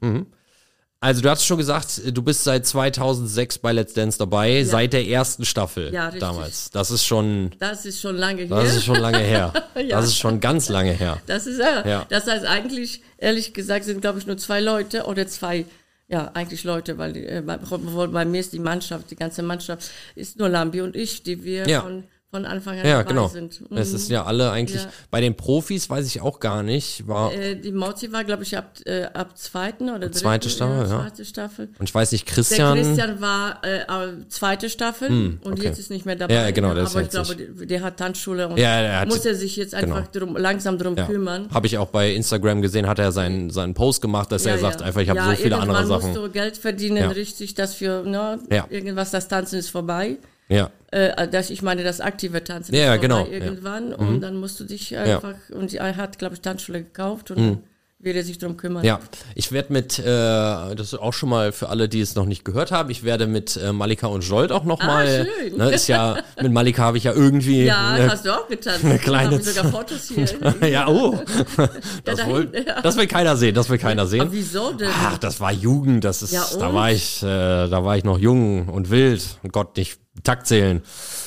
[1.02, 5.06] Also du hast schon gesagt, du bist seit 2006 bei Let's Dance dabei, seit der
[5.08, 6.20] ersten Staffel Ja, richtig.
[6.20, 6.70] damals.
[6.70, 8.76] Das ist schon, Das ist schon lange das her.
[8.76, 9.52] ist schon lange her.
[9.76, 9.96] Ja.
[9.96, 11.18] Das ist schon ganz lange her.
[11.26, 11.86] Das ist ja.
[11.88, 12.06] Ja.
[12.10, 15.64] Das heißt eigentlich, ehrlich gesagt, sind glaube ich nur zwei Leute oder zwei,
[16.08, 20.38] ja eigentlich Leute, weil äh, bei, bei mir ist die Mannschaft, die ganze Mannschaft ist
[20.38, 21.80] nur Lambi und ich, die wir Ja.
[21.80, 23.27] von von Anfang an Ja, genau.
[23.27, 23.61] sind.
[23.75, 23.97] Es Mhm.
[23.97, 24.88] ist ja alle eigentlich, Ja.
[25.11, 28.57] bei den Profis weiß ich auch gar nicht, war, Äh, die Mauzi war, glaube ich,
[28.57, 31.01] ab, äh, ab zweiten oder dritten, zweite Staffel, ja.
[31.01, 31.69] Zweite Staffel.
[31.81, 33.81] und ich weiß nicht, Der Christian, Christian war äh,
[34.29, 35.09] zweite Staffel
[35.43, 35.64] und okay.
[35.64, 36.35] jetzt ist nicht mehr dabei.
[36.35, 39.35] Ja, genau, aber ich glaube, der, der hat Tanzschule und Ja, der hat- muss er
[39.35, 41.49] sich jetzt einfach drum, langsam drum ja, kümmern.
[41.53, 44.83] habe ich auch bei Instagram gesehen, hat er seinen, seinen Post gemacht, dass er sagt
[44.83, 46.11] einfach, ich habe so viele andere Sachen.
[46.12, 48.38] musst du Geld verdienen, richtig, dass für ne,
[48.71, 50.16] irgendwas, das Tanzen ist vorbei.
[50.50, 53.32] Ja, Äh, das, ich meine, das aktive Tanzen Ja, ja, genau, ja.
[53.32, 57.38] irgendwann und dann musst du dich einfach, und er hat, glaube ich, Tanzschule gekauft und
[57.38, 57.58] dann
[58.02, 58.80] wird er sich drum kümmern.
[58.82, 58.88] Mhm.
[58.88, 58.98] ja.
[59.34, 62.46] Ich werde mit, äh, das ist auch schon mal für alle, die es noch nicht
[62.46, 65.58] gehört haben, ich werde mit äh, Malika und Jolt auch noch mal, Ah, schön.
[65.58, 68.80] ne, ist ja, mit Malika habe ich ja irgendwie, Ja, ne, hast du auch getan.
[68.82, 70.26] eine kleine Ich sogar Fotos hier.
[70.70, 71.20] ja, oh,
[72.04, 72.80] das, da wohl, ja.
[72.80, 74.22] das will keiner sehen, das will keiner sehen.
[74.22, 74.88] Aber wieso denn?
[74.90, 78.18] Ach, das war Jugend, das ist, Ja, da war ich, äh, da war ich noch
[78.18, 80.83] jung und wild und Gott nicht Takt zählen.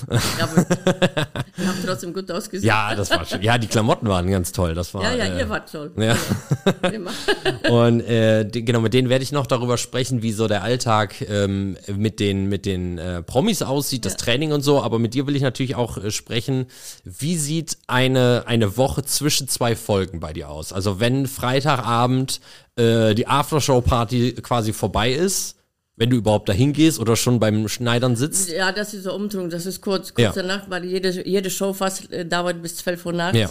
[0.09, 0.65] Ja, aber
[1.57, 2.67] ihr habt trotzdem gut ausgesehen.
[2.67, 3.41] Ja, das war schön.
[3.41, 4.73] Ja, die Klamotten waren ganz toll.
[4.73, 5.03] Das war.
[5.03, 5.91] ja, ja, äh, ihr wart toll.
[5.97, 6.15] ja.
[7.69, 11.21] Und äh, die, genau, mit denen werde ich noch darüber sprechen, wie so der Alltag
[11.21, 14.81] ähm, mit den, mit den äh, Promis aussieht, das Training und so.
[14.81, 16.67] Aber mit dir will ich natürlich auch äh, sprechen,
[17.03, 20.73] wie sieht eine, eine Woche zwischen zwei Folgen bei dir aus?
[20.73, 22.41] Also wenn Freitagabend
[22.75, 25.55] äh, die Aftershow-Party quasi vorbei ist,
[25.95, 28.49] wenn du überhaupt dahin gehst oder schon beim Schneidern sitzt.
[28.51, 30.41] Ja, das ist so Umtrunk, das ist kurz, kurz Ja.
[30.41, 33.37] danach, weil jede, jede Show fast äh, dauert bis 12 Uhr nachts.
[33.37, 33.49] Ja.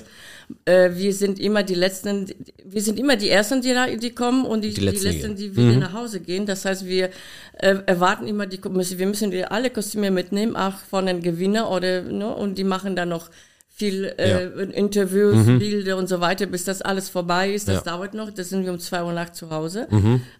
[0.64, 2.26] Äh, wir sind immer die Letzten,
[2.64, 5.36] wir sind immer die Ersten, die, da- die kommen und die, Die die Letzten Letzten,
[5.36, 5.36] gehen.
[5.36, 6.44] die wieder nach Hause gehen.
[6.44, 7.10] Das heißt, wir
[7.58, 12.02] äh, erwarten immer die, wir müssen die alle Kostüme mitnehmen, auch von den Gewinner oder,
[12.02, 13.30] ne, und die machen dann noch
[13.74, 14.44] viel äh,
[14.76, 17.68] Interviews, Bilder und so weiter, bis das alles vorbei ist.
[17.68, 17.80] Das Ja.
[17.92, 18.30] dauert noch.
[18.30, 19.88] Da sind wir um zwei Uhr nachts zu Hause.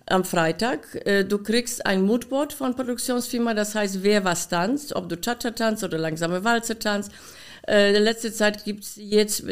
[0.07, 0.81] Am Freitag.
[1.07, 5.51] Äh, du kriegst ein Moodboard von Produktionsfirma, das heißt, wer was tanzt, ob du Cha-Cha
[5.53, 7.11] tanzt oder langsame Walze tanzt.
[7.67, 9.45] Äh, in letzter Zeit gibt's jetzt,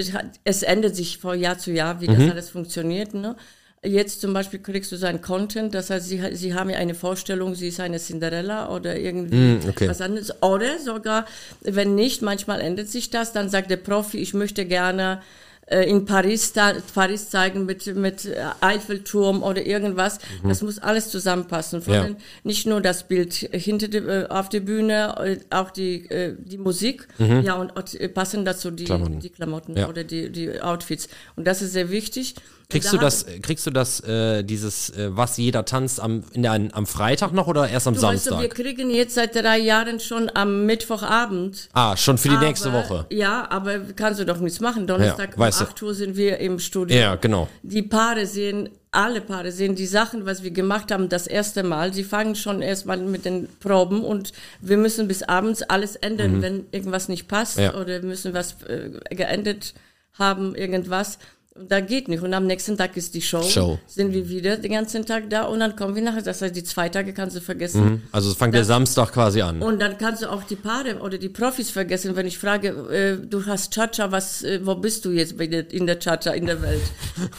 [0.44, 3.14] es ändert sich von Jahr zu Jahr, wie das alles funktioniert.
[3.14, 3.34] Ne?
[3.82, 6.94] Jetzt zum Beispiel kriegst du so ein Content, das heißt, sie, sie haben ja eine
[6.94, 9.88] Vorstellung, sie ist eine Cinderella oder irgendwie okay.
[9.88, 10.42] was anderes.
[10.42, 11.24] Oder sogar,
[11.62, 15.22] wenn nicht, manchmal ändert sich das, dann sagt der Profi, ich möchte gerne
[15.70, 16.52] äh, in Paris,
[16.94, 20.18] Paris zeigen mit, mit äh, Eiffelturm oder irgendwas.
[20.44, 21.82] Das muss alles zusammenpassen.
[21.86, 22.02] Ja.
[22.02, 26.06] den, nicht nur das Bild hinter der, äh, auf der Bühne, auch die,
[26.38, 27.08] die Musik.
[27.18, 29.20] Ja, und, und passen dazu die Klamotten.
[29.20, 29.88] die Klamotten Ja.
[29.88, 31.08] oder die, die Outfits.
[31.36, 32.34] Und das ist sehr wichtig.
[32.70, 36.42] Kriegst da du das, kriegst du das, äh, dieses, äh, was jeder tanzt am, in
[36.42, 38.40] der, am Freitag noch oder erst am Du Samstag?
[38.40, 42.72] wir kriegen jetzt seit drei Jahren schon am Mittwochabend ah, schon für die Aber- nächste
[42.72, 43.06] Woche.
[43.10, 44.86] Ja, aber kannst du doch nichts machen.
[44.86, 45.64] Donnerstag Ja, um weißt du.
[45.64, 46.96] 8 Uhr sind wir im Studio.
[46.96, 47.48] Ja, genau.
[47.62, 51.92] Die Paare sehen, alle Paare sehen die Sachen, was wir gemacht haben, das erste Mal.
[51.94, 56.66] Sie fangen schon erstmal mit den Proben und wir müssen bis abends alles ändern, wenn
[56.72, 57.62] irgendwas nicht passt Mhm.
[57.62, 57.74] Ja.
[57.74, 59.74] oder müssen was äh, geändert
[60.18, 61.18] haben, irgendwas.
[61.56, 62.22] Da geht nicht.
[62.22, 63.42] Und am nächsten Tag ist die Show.
[63.42, 63.78] Show.
[63.86, 66.22] Sind wir wieder den ganzen Tag da und dann kommen wir nachher.
[66.22, 68.02] Das heißt, die zwei Tage kannst du vergessen.
[68.12, 69.60] Also es fängt der Samstag quasi an.
[69.60, 73.26] Und dann kannst du auch die Paare oder die Profis vergessen, wenn ich frage, äh,
[73.26, 76.62] du hast Cha-Cha, was, äh, wo bist du jetzt der, in der Cha-Cha in der
[76.62, 76.82] Welt?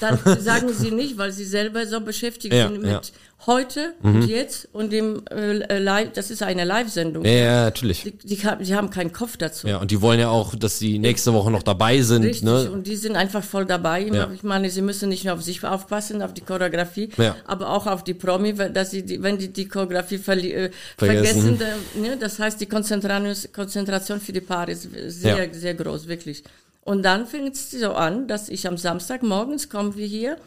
[0.01, 3.01] Dann sagen sie nicht, weil sie selber so beschäftigt Ja, sind mit ja.
[3.41, 3.51] Mhm.
[3.51, 7.25] heute und jetzt und dem äh, Live, das ist eine Live-Sendung.
[7.25, 8.03] ja, ja, natürlich.
[8.03, 9.67] Die, die, haben- die haben keinen Kopf dazu.
[9.67, 12.23] Ja, und die wollen ja auch, dass sie nächste Woche noch dabei sind.
[12.23, 12.69] Richtig, Ne?
[12.71, 14.01] und die sind einfach voll dabei.
[14.01, 14.29] Ja.
[14.33, 17.35] Ich meine, sie müssen nicht nur auf sich aufpassen, auf die Choreografie, Ja.
[17.45, 20.69] aber auch auf die Promi, dass sie, die, wenn die die Choreografie äh, Vergessen.
[20.97, 25.53] vergessen, dann, ne, das heißt, die Konzentration, für die Paare ist sehr, Ja.
[25.53, 26.43] sehr groß, wirklich.
[26.83, 30.37] Und dann fängt es so an, dass ich am Samstag morgens kommen wir hier, äh,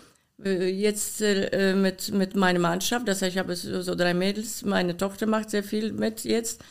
[0.42, 4.96] jetzt äh, mit, mit meiner Mannschaft, das heißt, ich habe so, so drei Mädels, meine
[4.96, 6.62] Tochter macht sehr viel mit jetzt.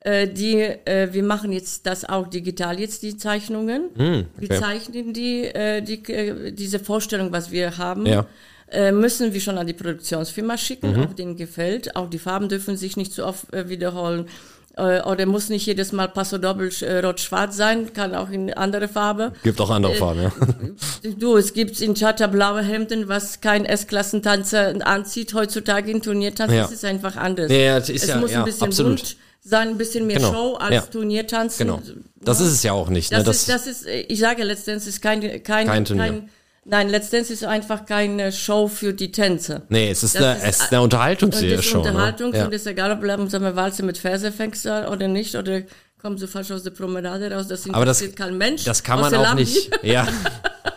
[0.00, 3.90] Äh, die, äh, wir machen jetzt das auch digital jetzt, die Zeichnungen.
[4.36, 4.58] Wir okay.
[4.58, 8.06] zeichnen die, äh, die, äh, diese Vorstellung, was wir haben.
[8.06, 8.26] Ja.
[8.68, 11.94] Äh, müssen wir schon an die Produktionsfirma schicken, ob denen gefällt.
[11.94, 14.26] Auch die Farben dürfen sich nicht so oft äh, wiederholen.
[14.76, 18.88] Äh, oder muss nicht jedes Mal Passo Doppel äh, rot-schwarz sein, kann auch in andere
[18.88, 19.32] Farbe.
[19.42, 20.32] Gibt auch Äh, andere Farben, ja.
[21.18, 26.52] Du, es gibt in Chata blaue Hemden, was kein S-Klassentanzer anzieht heutzutage in Turniertanz.
[26.52, 26.62] Ja.
[26.62, 27.50] Das ist einfach anders.
[27.50, 28.96] Ja, ist es ja- muss ja, ein bisschen absolut.
[28.98, 30.32] bunt sein, ein bisschen mehr Genau.
[30.32, 30.80] Show als Ja.
[30.82, 31.66] Turniertanzen.
[31.66, 31.82] Genau.
[32.20, 33.10] Das ist es ja auch nicht.
[33.12, 33.22] Ne?
[33.24, 36.04] Das, ist, das ist, ich sage letztendlich ist kein, kein, Kein Turnier.
[36.06, 36.28] kein
[36.64, 39.62] nein, letztendlich ist einfach keine Show für die Tänzer.
[39.68, 41.44] nee, es ist, das eine, ist- es ist eine das Unterhaltungsshow.
[41.46, 42.38] ist Unterhaltung ne?
[42.38, 42.44] ja.
[42.46, 45.62] und es ist egal, ob du so eine Walze mit Verse fängst oder nicht, oder
[46.00, 48.64] kommst du falsch aus der Promenade raus, das Aber das, interessiert kein Mensch.
[48.64, 49.42] das kann man auch Lambi.
[49.42, 49.70] nicht.
[49.82, 50.06] Ja.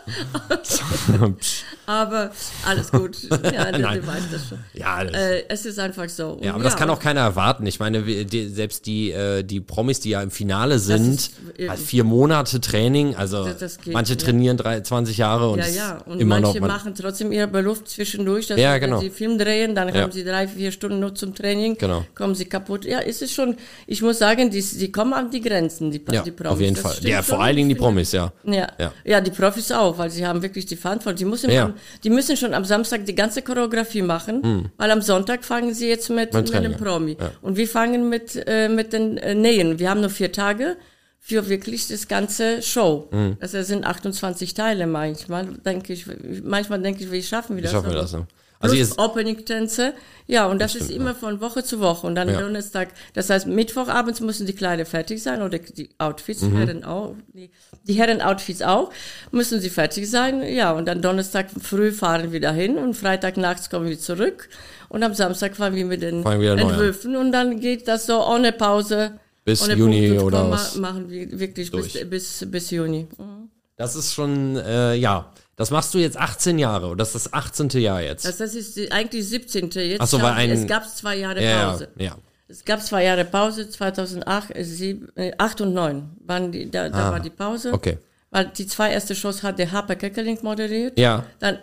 [1.86, 2.32] aber
[2.65, 3.18] alles gut.
[3.24, 4.60] Ja, der weiß das schon.
[4.74, 6.39] Ja, das- Äh, es ist einfach so.
[6.41, 7.65] Ja, aber das ja, kann auch keiner erwarten.
[7.68, 11.13] Ich meine, die, selbst die, äh, die Promis, die ja im Finale sind,
[11.56, 14.20] ist halt vier Monate Training, also Das- das geht, manche ja.
[14.20, 15.98] trainieren drei, 20 Jahre und Ja, es ja.
[16.06, 16.68] Und immer manche noch.
[16.68, 18.48] man- machen trotzdem ihre Beluft zwischendurch.
[18.48, 19.00] Dass Ja, wenn genau.
[19.00, 21.78] sie Film drehen, dann haben sie drei, vier Stunden nur zum Training.
[21.78, 22.06] Genau.
[22.15, 22.86] Kommen sie kaputt.
[22.86, 23.56] Ja, es ist schon,
[23.88, 26.54] ich muss sagen, die, die kommen an die Grenzen, die, die Promis.
[26.54, 27.08] auf jeden Das Fall.
[27.08, 28.12] Ja, vor allen Dingen die Promis.
[28.12, 28.32] Ja.
[28.46, 28.68] Ja.
[29.04, 31.17] ja, die Profis auch, weil sie haben wirklich die Verantwortung.
[31.17, 31.65] Die müssen, Ja.
[31.65, 35.88] am, die müssen schon am Samstag die ganze Choreografie machen, weil am Sonntag fangen sie
[35.88, 36.73] jetzt mit, Mit dem.
[36.77, 37.17] Promi.
[37.19, 37.31] Ja.
[37.41, 39.79] Und wir fangen mit, äh, mit den äh, Nähen.
[39.79, 40.77] Wir haben nur vier Tage
[41.19, 43.08] für wirklich das ganze Show.
[43.12, 43.38] Mhm.
[43.39, 45.45] Also es sind 28 Teile manchmal.
[45.65, 46.05] Denke ich,
[46.43, 47.71] manchmal denke ich, wie schaffen wir Wie das?
[47.71, 48.13] schaffen wir das?
[48.13, 48.27] Ne?
[48.60, 49.94] Also Plus Opening-Tänze.
[50.28, 52.08] Ja, und das, ist immer von Woche zu Woche.
[52.08, 52.39] Und dann Ja.
[52.41, 56.58] Donnerstag, das heißt, Mittwochabends müssen die Kleider fertig sein oder die Outfits, Mhm.
[56.58, 57.52] Herren auch, die,
[57.88, 58.91] die Herren-Outfits auch,
[59.32, 60.41] müssen sie fertig sein.
[60.41, 64.50] Ja, und dann Donnerstag früh fahren wir dahin und Freitag nachts kommen wir zurück.
[64.89, 66.54] Und am Samstag fahren wir mit den wir.
[66.58, 69.20] Entwürfen und dann geht das so ohne Pause.
[69.44, 70.76] Bis ohne Juni Punkt oder Komma was?
[70.76, 73.08] machen wir wirklich bis, bis, bis Juni.
[73.18, 73.50] Mhm.
[73.78, 77.34] das ist schon, äh, ja, das machst du jetzt 18 Jahre und das ist das
[77.34, 77.70] 18.
[77.82, 78.26] Jahr jetzt.
[78.26, 79.70] Das, das ist die, eigentlich 17.
[79.72, 81.88] Jetzt Ach so, weil ein- es gab zwei Jahre ja, Pause.
[81.98, 82.18] ja, ja.
[82.48, 86.89] Es gab zwei Jahre Pause, 2008, äh, sieb- äh, 8 und 9 waren die, da,
[86.89, 87.72] da war die Pause.
[87.72, 87.98] Ah, okay.
[88.30, 91.00] Weil die zwei erste Shows hat der Harper Keckeling moderiert.
[91.00, 91.26] Ja.
[91.39, 91.58] Dann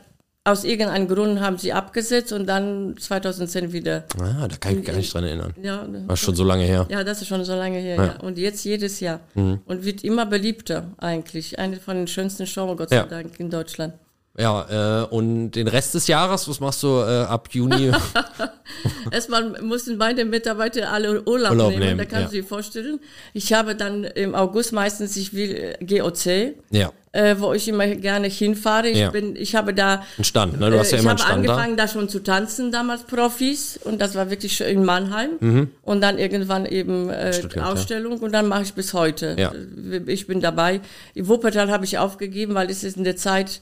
[0.44, 4.04] aus irgendeinem Grund haben sie abgesetzt und dann 2010 wieder.
[4.18, 5.54] Ah, da kann ich mich gar nicht dran erinnern.
[5.62, 6.86] Ja, War schon so lange her.
[6.90, 7.96] ja, das ist schon so lange her.
[7.96, 8.20] Ja.
[8.26, 9.20] Und jetzt jedes Jahr.
[9.34, 9.60] Mhm.
[9.66, 11.58] Und wird immer beliebter eigentlich.
[11.58, 13.04] Eine von den schönsten Shows, Gott sei Ja.
[13.06, 13.94] Dank, in Deutschland.
[14.36, 17.92] Ja, äh, und den Rest des Jahres, was machst du äh, ab Juni?
[19.10, 21.84] Erstmal mussten meine Mitarbeiter alle Urlaub, Urlaub nehmen.
[21.84, 22.40] nehmen, da kannst ja.
[22.40, 22.98] du dir vorstellen.
[23.34, 27.86] Ich habe dann im August meistens, ich will äh, GOC, ja, äh, wo ich immer
[27.88, 28.88] gerne hinfahre.
[28.88, 29.10] Ich Ja.
[29.10, 30.70] bin, ich habe da, ein Stand, ne?
[30.70, 31.52] Du hast ja äh, ich immer einen habe Stand da.
[31.52, 31.88] angefangen da.
[31.88, 36.66] schon zu tanzen damals Profis und das war wirklich schon in Mannheim und dann irgendwann
[36.66, 37.32] eben äh, Mhm.
[37.34, 37.72] Stuttgart, ja.
[37.72, 39.36] Ausstellung und dann mache ich bis heute.
[39.38, 39.52] Ja.
[39.52, 40.80] Äh, Ich bin dabei.
[41.14, 43.60] In Wuppertal habe ich aufgegeben, weil es ist in der Zeit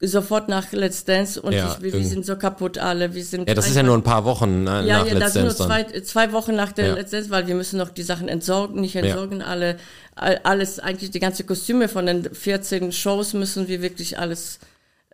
[0.00, 3.14] sofort nach Let's Dance und Ja, ich, wir, wir sind so kaputt alle.
[3.14, 5.20] Wir sind Ja, das ist ja nur ein paar Wochen ne, ja, nach ja, Let's
[5.20, 6.94] das sind nur Dance zwei, zwei Wochen nach der Ja.
[6.94, 9.76] Let's Dance, weil wir müssen noch die Sachen entsorgen, nicht entsorgen, alle,
[10.14, 14.58] all- alles, eigentlich die ganze Kostüme von den 14 Shows müssen wir wirklich alles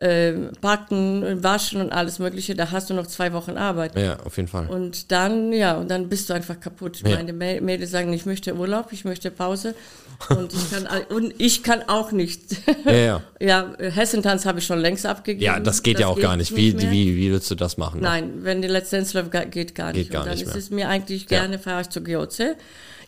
[0.02, 3.96] äh, packen, waschen und alles mögliche, da hast du noch zwei Wochen Arbeit.
[3.96, 4.66] Ja, auf jeden Fall.
[4.66, 7.02] Und dann, ja, und dann bist du einfach kaputt.
[7.04, 7.16] Ja.
[7.16, 9.76] Meine Mä- Mädels sagen, ich möchte Urlaub, ich möchte Pause.
[10.28, 12.42] Und ich kann, und ich kann auch nicht.
[12.84, 13.22] Ja, ja.
[13.40, 15.44] ja, Hessentanz habe ich schon längst abgegeben.
[15.44, 16.54] Ja, das geht ja auch gar nicht.
[16.54, 16.90] Wie, mehr.
[16.90, 18.00] wie, wie willst du das machen?
[18.00, 18.08] ne?
[18.08, 20.10] Nein, wenn die Let's Dance läuft, geht gar nicht.
[20.10, 22.56] gar und dann nicht ist es mir eigentlich gerne, fahre ich zu GOC.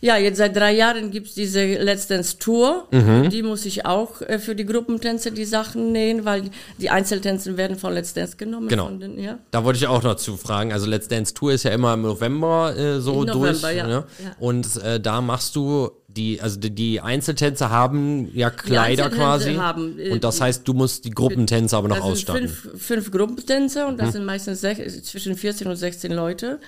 [0.01, 2.87] Ja, jetzt seit drei Jahren gibt's diese Let's Dance Tour.
[2.91, 3.29] Mhm.
[3.29, 6.43] Die muss ich auch äh, für die Gruppentänze die Sachen nähen, weil
[6.77, 8.67] die Einzeltänze werden von Let's Dance genommen.
[8.67, 8.85] Genau.
[8.85, 9.37] Von den, ja.
[9.51, 10.71] Da wollte ich auch noch zu fragen.
[10.73, 13.75] Also Let's Dance Tour ist ja immer im November äh, so Im November, durch.
[13.75, 13.87] ja.
[13.87, 14.03] Ne?
[14.23, 14.35] Ja.
[14.39, 19.55] Und äh, da machst du die, also die, die Einzeltänze haben ja Kleider quasi.
[19.55, 22.47] haben, äh, und das heißt, du musst die Gruppentänze aber noch Das sind ausstatten.
[22.47, 24.11] fünf, fünf Gruppentänze und das Mhm.
[24.13, 24.61] sind meistens
[25.03, 26.59] zwischen 14 und 16 Leute.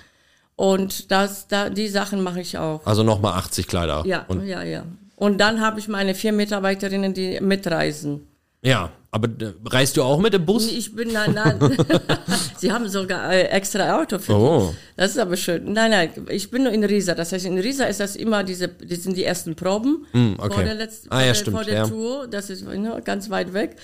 [0.58, 2.82] Und das, da, die Sachen mache ich auch.
[2.86, 4.04] Also nochmal 80 Kleider.
[4.06, 4.84] Ja, Und, ja, ja.
[5.16, 8.28] Und dann habe ich meine vier Mitarbeiterinnen, die mitreisen.
[8.62, 9.30] ja, aber
[9.66, 10.70] reist du auch mit dem Bus?
[10.70, 11.58] Ich bin nein, nein.
[12.58, 14.60] Sie haben sogar äh, extra Auto für Oh.
[14.68, 14.76] mich.
[14.96, 15.72] Das ist aber schön.
[15.74, 17.16] Nein, nein, ich bin nur in Riesa.
[17.16, 20.54] Das heißt, in Riesa ist das immer diese, die sind die ersten Proben Hm, okay.
[20.54, 21.88] vor der, letzten, Ah, ja, vor vor der ja.
[21.88, 22.28] Tour.
[22.28, 23.78] Das ist ne, ganz weit weg.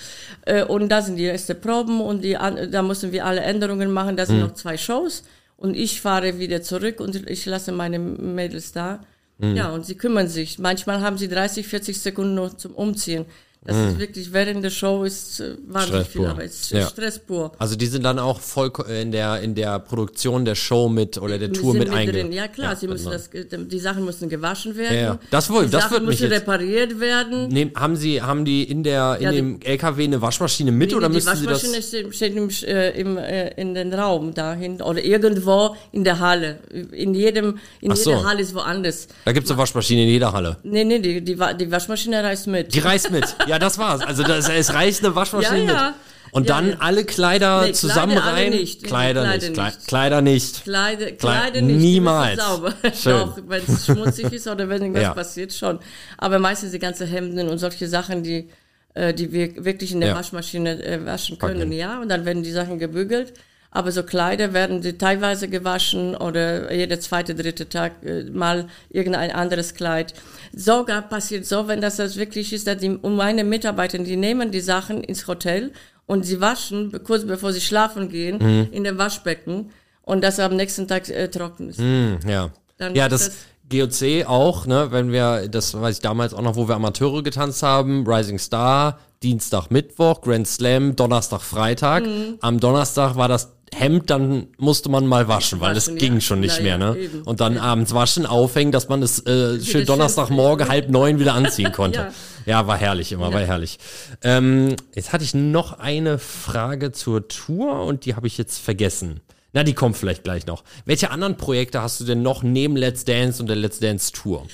[0.44, 2.36] Äh, und da sind die ersten Proben und die,
[2.70, 4.16] da müssen wir alle Änderungen machen.
[4.16, 4.42] Da sind Hm.
[4.48, 5.22] noch zwei Shows
[5.56, 9.00] und ich fahre wieder zurück und ich lasse meine Mädels da.
[9.40, 9.56] Hm.
[9.56, 10.58] Ja, und sie kümmern sich.
[10.58, 13.26] Manchmal haben sie 30, 40 Sekunden nur zum Umziehen.
[13.66, 16.30] Das ist wirklich, während der Show ist äh, wahnsinnig Stress viel pur.
[16.30, 16.46] Arbeit.
[16.50, 16.86] Es ist Ja.
[16.86, 17.52] Stress pur.
[17.58, 21.16] Also die sind dann auch voll ko- in der, in der Produktion der Show mit
[21.16, 22.12] oder der Wir Tour mit mit einge...
[22.12, 22.30] drin.
[22.32, 23.16] Ja klar, sie müssen genau.
[23.16, 23.30] das,
[23.68, 24.94] die Sachen müssen gewaschen werden.
[24.96, 25.18] Ja, ja.
[25.30, 27.48] Das wohl- die das Sachen mich müssen jetzt- repariert werden.
[27.48, 30.92] Nehm, haben sie, haben die in der, in Ja, die- dem LKW eine Waschmaschine mit
[30.92, 31.64] oder die müssen sie das?
[31.64, 36.58] Waschmaschine steht, im, äh, im, äh, in den Raum dahin oder irgendwo in der Halle.
[36.92, 38.10] In jedem, in Ach so.
[38.10, 39.08] jeder Halle ist woanders.
[39.24, 40.58] Da gibt's eine Waschmaschine in jeder Halle.
[40.64, 42.74] Nee, nee, die, die, die Waschmaschine reist mit.
[42.74, 43.24] Die reißt mit.
[43.46, 44.00] Ja, das war's.
[44.02, 45.94] Also das, es reicht eine Waschmaschine Ja, ja.
[46.32, 46.76] Und Ja, dann ja.
[46.80, 48.50] alle Kleider Nee, zusammen Kleider rein.
[48.50, 48.82] nicht.
[48.82, 49.56] Kleider, Kleider nicht.
[49.56, 49.86] Nicht.
[49.86, 50.64] Kleider nicht.
[50.64, 51.76] Kleider, Klei- Kleider nicht.
[51.76, 52.40] niemals.
[52.44, 52.74] Sauber.
[53.04, 55.14] Doch, wenn es schmutzig ist oder wenn irgendwas Ja.
[55.14, 55.78] passiert, schon.
[56.18, 58.48] Aber meistens die ganzen Hemden und solche Sachen, die,
[58.94, 60.14] äh, die wir wirklich in der Ja.
[60.16, 61.72] Waschmaschine äh, waschen können, Packen.
[61.72, 62.00] ja.
[62.00, 63.34] Und dann werden die Sachen gebügelt.
[63.74, 69.32] Aber so Kleider werden die teilweise gewaschen oder jeder zweite, dritte Tag äh, mal irgendein
[69.32, 70.14] anderes Kleid.
[70.54, 74.52] Sogar passiert so, wenn das das wirklich ist, dass die, um meine Mitarbeiter, die nehmen
[74.52, 75.72] die Sachen ins Hotel
[76.06, 78.68] und sie waschen kurz bevor sie schlafen gehen Mhm.
[78.70, 79.70] in dem Waschbecken
[80.02, 81.78] und das am nächsten Tag äh, trocken ist.
[81.78, 82.50] Hm, ja.
[82.78, 83.32] Dann ja, ist das,
[83.70, 87.62] GOC auch, ne, wenn wir, das weiß ich damals auch noch, wo wir Amateure getanzt
[87.62, 92.04] haben, Rising Star, Dienstag, Mittwoch, Grand Slam, Donnerstag, Freitag.
[92.04, 92.36] Mhm.
[92.40, 96.20] Am Donnerstag war das Hemd, dann musste man mal waschen, weil Waschen, es ging ja.
[96.20, 96.98] schon nicht Ja, mehr, ja, ne?
[96.98, 97.22] eben.
[97.22, 101.34] Und dann abends waschen, aufhängen, dass man es äh, schön schön Donnerstagmorgen halb neun wieder
[101.34, 102.12] anziehen konnte.
[102.46, 102.60] Ja.
[102.60, 102.66] ja.
[102.66, 103.78] war herrlich, immer, war herrlich.
[104.22, 109.20] Ähm, jetzt hatte ich noch eine Frage zur Tour und die habe ich jetzt vergessen.
[109.52, 110.64] Na, die kommt vielleicht gleich noch.
[110.84, 114.46] Welche anderen Projekte hast du denn noch neben Let's Dance und der Let's Dance Tour?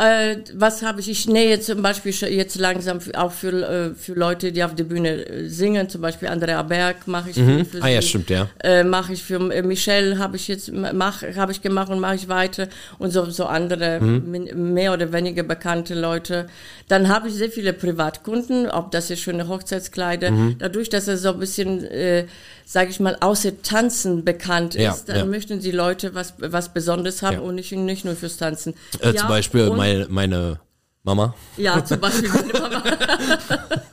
[0.00, 1.08] Äh, was habe ich?
[1.10, 5.26] Ich nähe zum Beispiel jetzt langsam auch für, äh, für Leute, die auf der Bühne
[5.26, 5.88] äh, singen.
[5.88, 8.48] Zum Beispiel Andrea Berg mache ich für, für Ah ja, stimmt, ja.
[8.62, 12.14] Äh, mache ich für äh, Michelle habe ich jetzt mach habe ich gemacht und mache
[12.14, 12.68] ich weiter
[13.00, 14.72] und so so andere Mhm.
[14.72, 16.46] mehr oder weniger bekannte Leute.
[16.86, 20.30] Dann habe ich sehr viele Privatkunden, ob das jetzt schöne Hochzeitskleider.
[20.30, 20.56] Mhm.
[20.60, 22.26] Dadurch, dass er so ein bisschen, äh,
[22.64, 25.24] sage ich mal, außer Tanzen bekannt Ja, ist, dann ja.
[25.24, 27.40] möchten die Leute was was Besonderes haben Ja.
[27.40, 28.74] und nicht nicht nur fürs Tanzen.
[29.00, 30.60] Äh, zum Beispiel und- meine, meine
[31.04, 31.34] Mama.
[31.56, 32.82] ja, zum Beispiel meine Mama.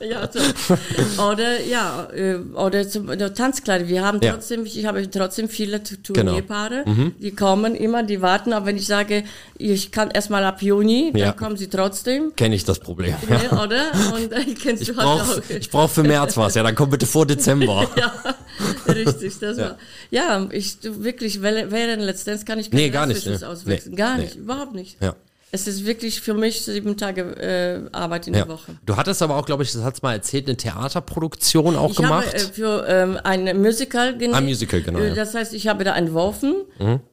[0.00, 1.22] ja, so.
[1.22, 3.88] Oder ja, äh, oder zum oder Tanzkleider.
[3.88, 4.32] Wir haben Ja.
[4.32, 6.00] trotzdem, ich habe trotzdem viele Genau.
[6.02, 6.84] Turnierpaare,
[7.18, 9.24] die kommen immer, die warten, aber wenn ich sage,
[9.56, 11.32] ich kann erstmal ab Juni, dann Ja.
[11.32, 12.34] kommen sie trotzdem.
[12.36, 13.14] Kenne ich das Problem.
[13.28, 13.84] Ne, oder?
[14.14, 15.50] Und äh, kennst Ich du halt brauche auch.
[15.50, 16.54] ich brauch für März was.
[16.54, 17.88] Ja, dann komm bitte vor Dezember.
[17.96, 18.12] Ja,
[18.92, 19.78] richtig, das war.
[20.10, 23.40] Ja, ich wirklich, während Dance kann ich Nee, gar nicht, ne?
[23.48, 23.92] auswechseln.
[23.92, 24.24] Nee, Gar nee.
[24.24, 25.00] nicht, überhaupt nicht.
[25.02, 25.14] Ja.
[25.52, 28.40] Es ist wirklich für mich sieben Tage äh, Arbeit in Ja.
[28.44, 28.72] der Woche.
[28.84, 32.26] Du hattest aber auch, glaube ich, das hat's mal erzählt, eine Theaterproduktion auch Ich gemacht.
[32.26, 34.34] habe äh, für ähm, ein Musical genäht.
[34.34, 35.14] Ein Musical, genau, Äh, ja.
[35.14, 36.54] Das heißt, ich habe da entworfen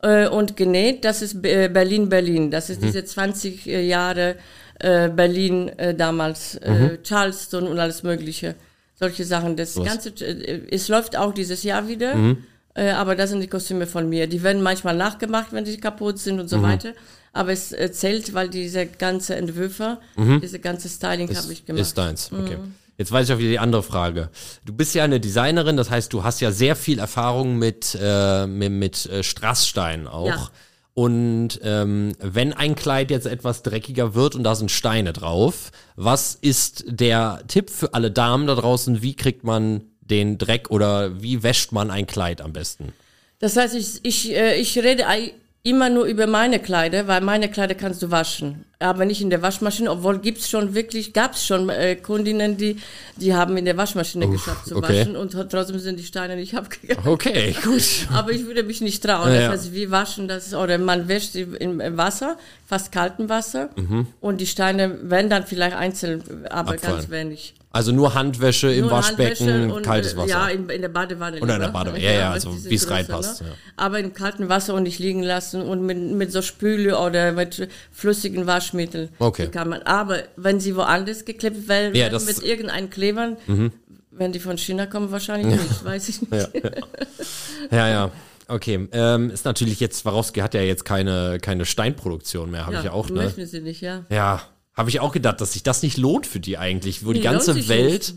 [0.01, 1.05] äh, und genäht.
[1.05, 2.49] Das ist äh, Berlin, Berlin.
[2.51, 4.35] Das ist diese 20 Jahre
[4.79, 8.55] äh, Berlin äh, damals, äh, Charleston und alles Mögliche.
[8.99, 9.55] Solche Sachen.
[9.55, 12.35] Das Ganze, äh, es läuft auch dieses Jahr wieder.
[12.75, 14.25] Äh, aber das sind die Kostüme von mir.
[14.25, 16.93] Die werden manchmal nachgemacht, wenn sie kaputt sind und so weiter.
[17.33, 21.81] Aber es äh, zählt, weil diese ganze Entwürfe, diese ganze Styling habe ich gemacht.
[21.81, 22.57] Ist deins, okay.
[22.57, 22.75] Mhm.
[22.97, 24.29] Jetzt weiß ich auch wieder die andere Frage.
[24.65, 28.45] Du bist ja eine Designerin, das heißt, du hast ja sehr viel Erfahrung mit, äh,
[28.45, 30.27] mit, mit äh, Strasssteinen auch.
[30.27, 30.49] Ja.
[30.93, 36.35] Und ähm, wenn ein Kleid jetzt etwas dreckiger wird und da sind Steine drauf, was
[36.35, 39.01] ist der Tipp für alle Damen da draußen?
[39.01, 42.93] Wie kriegt man den Dreck oder wie wäscht man ein Kleid am besten?
[43.39, 45.07] Das heißt, ich, ich, äh, ich rede
[45.65, 49.41] immer nur über meine Kleider, weil meine Kleider kannst du waschen, aber nicht in der
[49.41, 52.77] Waschmaschine, obwohl gibt's schon wirklich, gab's schon äh, Kundinnen, die,
[53.15, 54.99] die haben in der Waschmaschine geschafft zu okay.
[54.99, 57.07] waschen und trotzdem sind die Steine nicht abgegangen.
[57.07, 57.81] Okay, gut.
[58.13, 59.33] Aber ich würde mich nicht trauen.
[59.33, 59.43] Ja.
[59.47, 63.69] Das heißt, wir waschen das, oder man wäscht sie im im Wasser, fast kaltem Wasser,
[64.19, 66.77] und die Steine werden dann vielleicht einzeln, aber Mhm.
[66.77, 66.97] Abfallen.
[66.97, 67.53] ganz wenig.
[67.75, 70.29] Also nur Handwäsche im Nur Waschbecken, und, kaltes äh, Wasser.
[70.29, 71.41] Ja, in, in der Badewanne.
[71.41, 71.69] Oder in der.
[71.69, 73.47] Badewanne, ja, ja, also wie es reinpasst, ja.
[73.77, 77.67] Aber im kalten Wasser und nicht liegen lassen und mit, mit so Spüle oder mit
[77.91, 79.09] flüssigen Waschmitteln.
[79.17, 79.47] Okay.
[79.47, 79.81] Kann man.
[79.81, 82.25] Aber wenn sie woanders geklebt werden, Ja, Mhm.
[82.25, 83.37] mit irgendeinem Klebern,
[84.11, 86.49] wenn die von China kommen, wahrscheinlich nicht, weiß ich nicht.
[87.71, 88.11] Ja, ja.
[88.47, 92.83] Okay, ähm, ist natürlich jetzt, Swarovski hat ja jetzt keine, keine Steinproduktion mehr, habe ich
[92.83, 93.23] ja auch, ne?
[93.23, 94.03] Möchten sie nicht, ja.
[94.09, 94.41] Ja,
[94.73, 97.25] habe ich auch gedacht, dass sich das nicht lohnt für die eigentlich, wo die Nee,
[97.25, 98.15] lohnt ganze Welt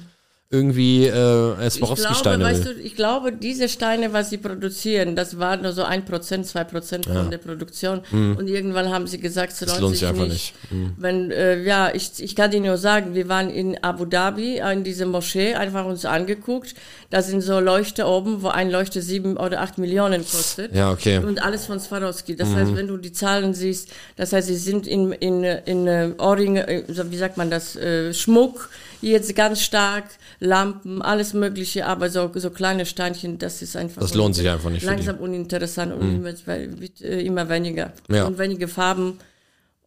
[0.48, 5.56] irgendwie äh, Ich Swarovski-Steine weißt du, ich glaube, diese Steine, was sie produzieren, das war
[5.56, 8.00] nur so ein Prozent, zwei Prozent von der Produktion.
[8.12, 10.54] Und irgendwann haben sie gesagt, es lohnt, lohnt sich sich einfach nicht.
[10.96, 14.84] Wenn, äh, ja, ich, ich kann dir nur sagen, wir waren in Abu Dhabi, in
[14.84, 16.74] dieser Moschee, einfach uns angeguckt.
[17.10, 20.74] Da sind so Leuchte oben, wo ein Leuchte sieben oder acht Millionen kostet.
[20.74, 21.18] Ja, okay.
[21.18, 22.36] Und alles von Swarovski.
[22.36, 26.10] Das heißt, wenn du die Zahlen siehst, das heißt, sie sind in, in, in äh,
[26.18, 28.70] Ohrringe, äh, wie sagt man das, äh, Schmuck,
[29.10, 30.04] jetzt ganz stark,
[30.40, 34.02] Lampen, alles Mögliche, aber so, so kleine Steinchen, das ist einfach.
[34.02, 34.84] Das lohnt sich einfach nicht.
[34.84, 36.32] Langsam uninteressant und immer,
[36.80, 37.92] wird, äh, immer weniger.
[38.08, 38.26] Ja.
[38.26, 39.18] Und wenige Farben.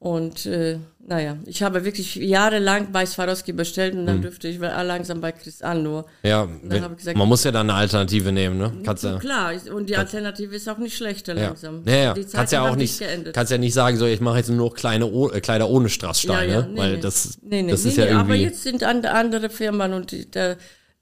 [0.01, 4.21] Und äh, naja, ich habe wirklich jahrelang bei Swarovski bestellt und dann Mhm.
[4.21, 6.05] dürfte ich langsam bei Chris an nur.
[6.23, 8.71] Ja, ich gesagt- man muss ja dann eine Alternative nehmen, ne?
[8.85, 11.47] Kannst ja, Klar, und die Alternative ist auch nicht schlechter ja.
[11.47, 11.83] langsam.
[11.85, 12.13] Ja, ja.
[12.13, 13.33] Die Zeiten Kannst ja auch nicht, geändert.
[13.33, 16.69] kannst ja nicht sagen, so, ich mache jetzt nur kleine o äh, Kleider ohne Strasssteine,
[16.75, 18.43] weil das, nee, nee, das nee, ist ja nee, Aber irgendwie.
[18.43, 20.25] jetzt sind and, andere Firmen und die,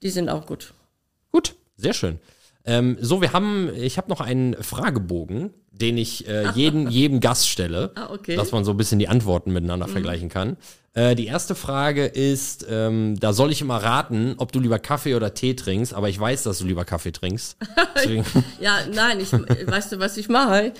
[0.02, 0.74] die sind auch gut.
[1.30, 2.18] Gut, sehr schön.
[2.68, 7.48] Ähm, so, wir haben, ich habe noch einen Fragebogen, den ich äh, jeden, jedem Gast
[7.48, 8.36] stelle, Ah, okay.
[8.36, 10.56] dass man so ein bisschen die Antworten miteinander vergleichen kann.
[10.98, 15.14] Äh, die erste Frage ist, ähm, da soll ich immer raten, ob du lieber Kaffee
[15.14, 17.56] oder Tee trinkst, aber ich weiß, dass du lieber Kaffee trinkst.
[18.60, 20.72] Ja, nein, ich, weißt du, was ich mache?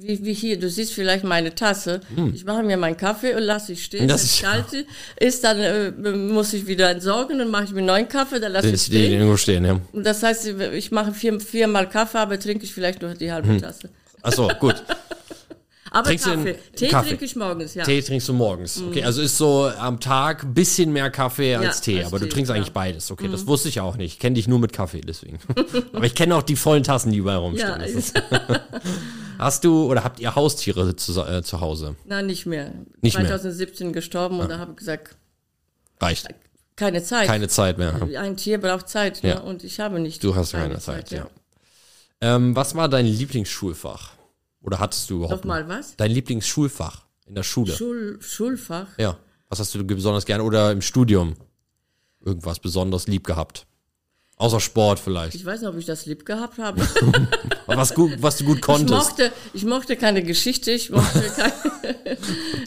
[0.00, 2.00] Wie, wie hier, du siehst vielleicht meine Tasse.
[2.34, 4.02] Ich mache mir meinen Kaffee und lasse ich stehen.
[4.02, 4.08] Hm.
[4.08, 4.66] Das ist- kalt
[5.18, 8.52] ist, dann äh, muss ich wieder entsorgen und mache ich mir einen neuen Kaffee, dann
[8.52, 9.12] lasse ich stehen.
[9.12, 9.80] irgendwo stehen, ja.
[9.92, 13.48] Und das heißt, ich mache vier, viermal Kaffee, aber trinke ich vielleicht nur die halbe
[13.48, 13.60] Hm.
[13.62, 13.88] Tasse.
[14.22, 14.76] Achso, gut.
[15.90, 16.52] Aber Trinkst du Kaffee.
[16.52, 17.08] den Tee Kaffee?
[17.08, 17.84] trinke ich morgens, ja.
[17.84, 18.82] Tee trinkst du morgens.
[18.82, 22.18] Okay, also ist so am Tag ein bisschen mehr Kaffee als Ja, Tee, als aber
[22.18, 22.56] du Tee, trinkst ja.
[22.56, 23.10] eigentlich beides.
[23.10, 24.14] Okay, das wusste ich auch nicht.
[24.14, 25.38] Ich kenne dich nur mit Kaffee, deswegen.
[25.92, 27.80] aber ich kenne auch die vollen Tassen, die überall rumstehen.
[27.80, 28.60] Ja,
[29.38, 31.96] hast du oder habt ihr Haustiere zu, äh, zu Hause?
[32.04, 32.72] Nein, nicht mehr.
[33.00, 33.26] Nicht mehr.
[33.26, 35.16] 2017 gestorben und da habe ich gesagt,
[36.00, 36.28] Reicht.
[36.76, 37.26] keine Zeit.
[37.26, 37.94] Keine Zeit mehr.
[38.18, 39.30] Ein Tier braucht Zeit ne?
[39.30, 39.38] Ja.
[39.40, 40.22] und ich habe nicht.
[40.22, 41.28] Du hast keine Zeit, ja.
[42.20, 44.17] Ähm, was war dein Lieblingsschulfach?
[44.62, 45.44] Oder hattest du überhaupt?
[45.44, 45.94] Nochmal was?
[45.96, 47.72] Dein Lieblingsschulfach in der Schule?
[47.74, 48.88] Schul, Schulfach.
[48.98, 49.16] ja.
[49.50, 50.42] Was hast du besonders gerne?
[50.44, 51.34] Oder im Studium?
[52.22, 53.66] Irgendwas besonders lieb gehabt?
[54.36, 55.34] Außer Sport vielleicht.
[55.34, 56.86] Ich weiß nicht, ob ich das lieb gehabt habe.
[57.66, 58.90] Was, gut, was du gut Ich konntest.
[59.10, 61.20] mochte, ich mochte keine Geschichte, ich mochte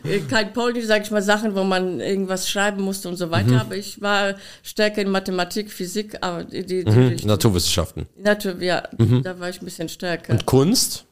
[0.03, 3.31] kein, kein Polnisch, sag ich mal, Sachen, wo man irgendwas schreiben musste und so Mhm.
[3.31, 3.61] weiter.
[3.61, 8.05] Aber ich war stärker in Mathematik, Physik, aber die, die, die Mhm, Richtung- Naturwissenschaften.
[8.15, 8.83] Natur, ja,
[9.23, 10.33] da war ich ein bisschen stärker.
[10.33, 11.05] Und Kunst?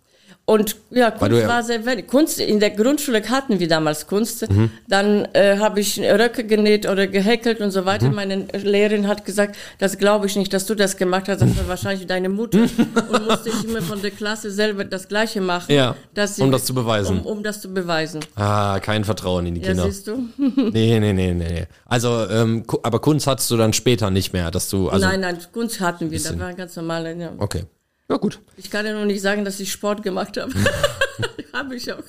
[0.50, 2.08] Und ja, Kunst du ja- war sehr wenig.
[2.08, 4.48] Kunst, in der Grundschule hatten wir damals Kunst.
[4.88, 8.10] Dann äh, habe ich Röcke genäht oder gehäkelt und so weiter.
[8.10, 11.68] Meine Lehrerin hat gesagt, das glaube ich nicht, dass du das gemacht hast, das war
[11.68, 12.62] wahrscheinlich deine Mutter.
[13.12, 15.72] und musste ich immer von der Klasse selber das Gleiche machen.
[15.72, 15.96] Ja,
[16.26, 17.20] sie- um das zu beweisen.
[17.20, 18.22] Um, um das zu beweisen.
[18.36, 19.84] Ah, kein Vertrauen in die Ja, Kinder.
[19.84, 20.30] siehst du?
[20.72, 21.68] nee, nee, nee, nee.
[21.86, 25.38] Also, ähm, aber Kunst hattest du dann später nicht mehr, dass du, also, nein, nein,
[25.54, 27.16] Kunst hatten wir, das war ganz normal.
[27.20, 27.34] Ja.
[27.38, 27.66] okay.
[28.10, 28.40] Ja, gut.
[28.58, 30.52] Ich kann ja noch nicht sagen, dass ich Sport gemacht habe.
[31.54, 32.04] habe ich auch.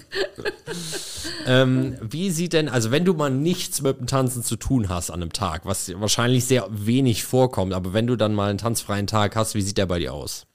[1.46, 5.10] Ähm, wie sieht denn, also wenn du mal nichts mit dem Tanzen zu tun hast
[5.10, 9.06] an einem Tag, was wahrscheinlich sehr wenig vorkommt, aber wenn du dann mal einen tanzfreien
[9.06, 10.46] Tag hast, wie sieht der bei dir aus?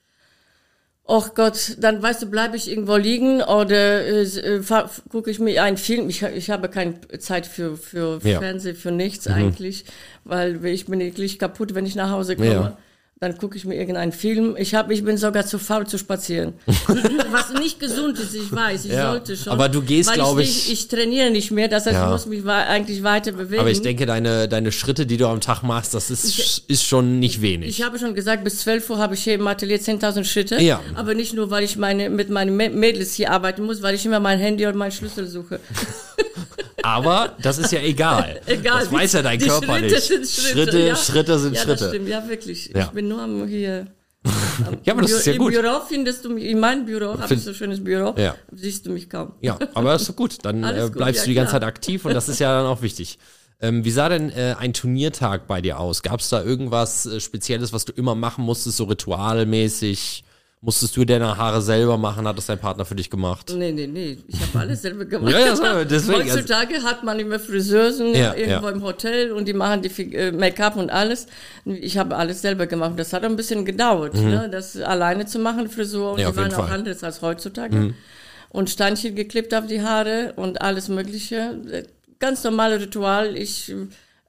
[1.07, 4.65] Och Gott, dann weißt du, bleibe ich irgendwo liegen oder äh,
[5.09, 6.09] gucke ich mir einen Film.
[6.09, 8.39] Ich, ich habe keine Zeit für, für Ja.
[8.39, 9.85] Fernsehen, für nichts eigentlich,
[10.23, 12.49] weil ich bin wirklich kaputt, wenn ich nach Hause komme.
[12.51, 12.77] Ja.
[13.21, 14.55] Dann gucke ich mir irgendeinen Film.
[14.57, 16.51] Ich, hab, ich bin sogar zu faul zu spazieren.
[17.31, 18.83] Was nicht gesund ist, ich weiß.
[18.85, 19.11] Ich Ja.
[19.11, 19.53] sollte schon.
[19.53, 22.05] Aber du gehst, weil glaub nicht- ich- Ich trainiere nicht mehr, das heißt, Ja.
[22.07, 23.61] ich muss mich eigentlich weiter bewegen.
[23.61, 27.19] Aber ich denke, deine, deine Schritte, die du am Tag machst, das ist, ist schon
[27.19, 27.69] nicht wenig.
[27.69, 30.61] Ich habe schon gesagt, bis 12 Uhr habe ich hier im Atelier 10.000 Schritte.
[30.61, 30.81] Ja.
[30.95, 34.05] Aber nicht nur, weil ich meine, mit meinen Mä- Mädels hier arbeiten muss, weil ich
[34.05, 35.61] immer mein Handy und meinen Schlüssel suche.
[36.85, 38.39] Aber das ist ja egal.
[38.45, 38.81] Egal.
[38.81, 40.01] Das weiß ja dein Körper Schritte nicht.
[40.03, 40.95] Sind Schritte, Schritte, ja.
[40.95, 41.79] Schritte sind ja, Schritte.
[41.85, 42.71] Das stimmt, ja, wirklich.
[42.73, 42.83] Ja.
[42.85, 43.87] Ich bin nur am hier.
[44.83, 45.53] Ja, aber das Bü- ist ja Im gut.
[45.53, 48.35] Büro findest du mich, in meinem Büro habe ich so ein schönes Büro, Ja.
[48.53, 49.33] siehst du mich kaum.
[49.41, 50.37] Ja, aber das ist gut.
[50.43, 51.51] Dann äh, gut, bleibst ja, du die ganze.
[51.51, 53.17] Zeit aktiv und das ist ja dann auch wichtig.
[53.61, 56.03] Ähm, wie sah denn äh, ein Turniertag bei dir aus?
[56.03, 60.25] Gab es da irgendwas äh, Spezielles, was du immer machen musstest, so ritualmäßig?
[60.65, 62.27] Musstest du deine Haare selber machen?
[62.27, 63.53] Hat das dein Partner für dich gemacht?
[63.55, 64.17] Nee, nee, nee.
[64.27, 65.31] Ich habe alles selber gemacht.
[65.31, 68.73] Ja, ja, deswegen, also- Heutzutage hat man immer Friseusen Ja, irgendwo ja.
[68.73, 71.27] im Hotel und die machen die äh, Make-up und alles.
[71.65, 72.93] Ich habe alles selber gemacht.
[72.97, 74.49] Das hat ein bisschen gedauert, ne?
[74.51, 76.13] das alleine zu machen, Frisur.
[76.13, 76.21] Und Mhm.
[76.23, 76.67] Ja, die waren auch Fall.
[76.67, 76.73] Mhm.
[76.73, 77.93] anders als heutzutage.
[78.49, 81.85] Und Steinchen geklippt auf die Haare und alles Mögliche.
[82.17, 83.35] Ganz normales Ritual.
[83.37, 83.75] Ich äh,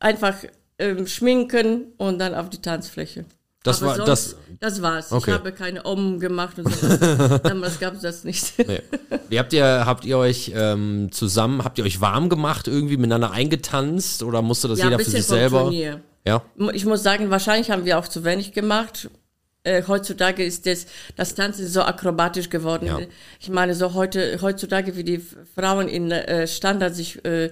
[0.00, 0.34] einfach
[0.78, 3.24] ähm, schminken und dann auf die Tanzfläche.
[3.66, 5.12] Das Aber war- sonst, das- das war's.
[5.12, 5.30] Okay.
[5.32, 7.38] Ich habe keine Om gemacht und so.
[7.42, 8.54] Damals gab es das nicht.
[8.58, 8.80] Nee.
[9.28, 13.32] Wie habt ihr, habt ihr euch ähm, zusammen, habt ihr euch warm gemacht, irgendwie miteinander
[13.32, 15.60] eingetanzt oder musste das Ja, jeder ein für bisschen sich selber?
[15.64, 16.00] Turnier.
[16.26, 16.42] Ja.
[16.72, 19.10] Ich muss sagen, wahrscheinlich haben wir auch zu wenig gemacht.
[19.62, 20.86] Äh, heutzutage ist das,
[21.16, 22.86] das Tanzen so akrobatisch geworden.
[22.86, 22.98] Ja.
[23.40, 25.20] Ich meine, so heute, heutzutage, wie die
[25.54, 27.50] Frauen in äh, Standard sich äh,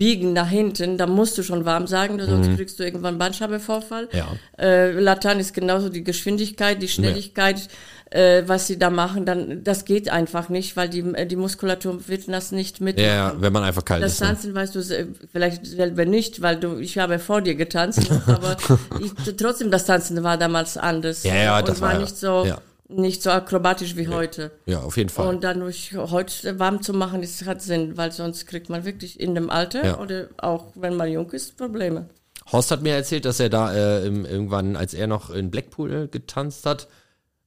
[0.00, 4.08] biegen nach hinten, da musst du schon warm sagen, sonst kriegst du irgendwann Bandscheibenvorfall.
[4.10, 4.18] Mhm.
[4.18, 4.28] Ja.
[4.58, 7.68] Äh, Latein ist genauso die Geschwindigkeit, die Schnelligkeit,
[8.08, 12.08] äh, was sie da machen, dann das geht einfach nicht, weil die, äh, die Muskulatur
[12.08, 12.98] wird das nicht mit.
[12.98, 14.20] Ja, ja, wenn man einfach kalt Das ist.
[14.22, 14.28] Ne?
[14.28, 14.82] Tanzen weißt du
[15.30, 18.56] vielleicht selber nicht, weil du, ich habe vor dir getanzt, aber
[19.00, 21.24] ich, trotzdem das Tanzen war damals anders.
[21.24, 22.58] Ja, ja, und das war war ja- nicht so, ja.
[22.90, 24.50] Nicht so akrobatisch wie heute.
[24.66, 25.28] Ja, auf jeden Fall.
[25.28, 29.18] Und dann durch heute warm zu machen, das hat Sinn, weil sonst kriegt man wirklich
[29.20, 29.98] in dem Alter Ja.
[29.98, 32.08] oder auch wenn man jung ist, Probleme.
[32.50, 36.08] Horst hat mir erzählt, dass er da äh, im, irgendwann, als er noch in Blackpool
[36.08, 36.88] getanzt hat,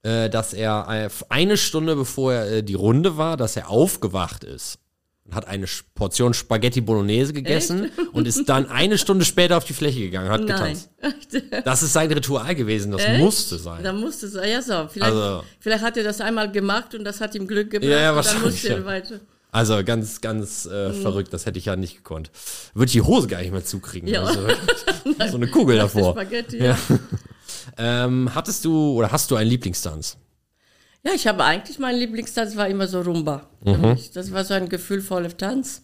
[0.03, 4.43] äh, dass er äh, eine Stunde bevor er, äh, die Runde war, dass er aufgewacht
[4.43, 4.79] ist
[5.31, 5.65] hat eine
[5.95, 10.41] Portion Spaghetti Bolognese gegessen und ist dann eine Stunde später auf die Fläche gegangen, hat
[10.41, 10.47] Nein.
[10.47, 10.89] getanzt.
[11.65, 13.83] Das ist sein Ritual gewesen, das musste sein.
[13.83, 17.21] Da musste es, ja so, vielleicht, Also- vielleicht hat er das einmal gemacht und das
[17.21, 18.77] hat ihm Glück gebracht Ja, ja, wahrscheinlich, ja.
[19.51, 22.31] Also ganz, ganz äh, verrückt, das hätte ich ja nicht gekonnt.
[22.73, 24.09] Würde ich die Hose gar nicht mehr zukriegen.
[24.09, 24.23] Ja.
[24.23, 24.47] Also,
[25.29, 26.13] so eine Kugel davor.
[26.13, 26.77] Spaghetti, ja.
[27.77, 30.17] Ähm, hattest du oder hast du einen Lieblingstanz?
[31.05, 33.49] Ja, ich habe eigentlich, mein Lieblingstanz war immer so Rumba.
[33.89, 34.11] mich.
[34.11, 35.83] Das war so ein gefühlvoller Tanz.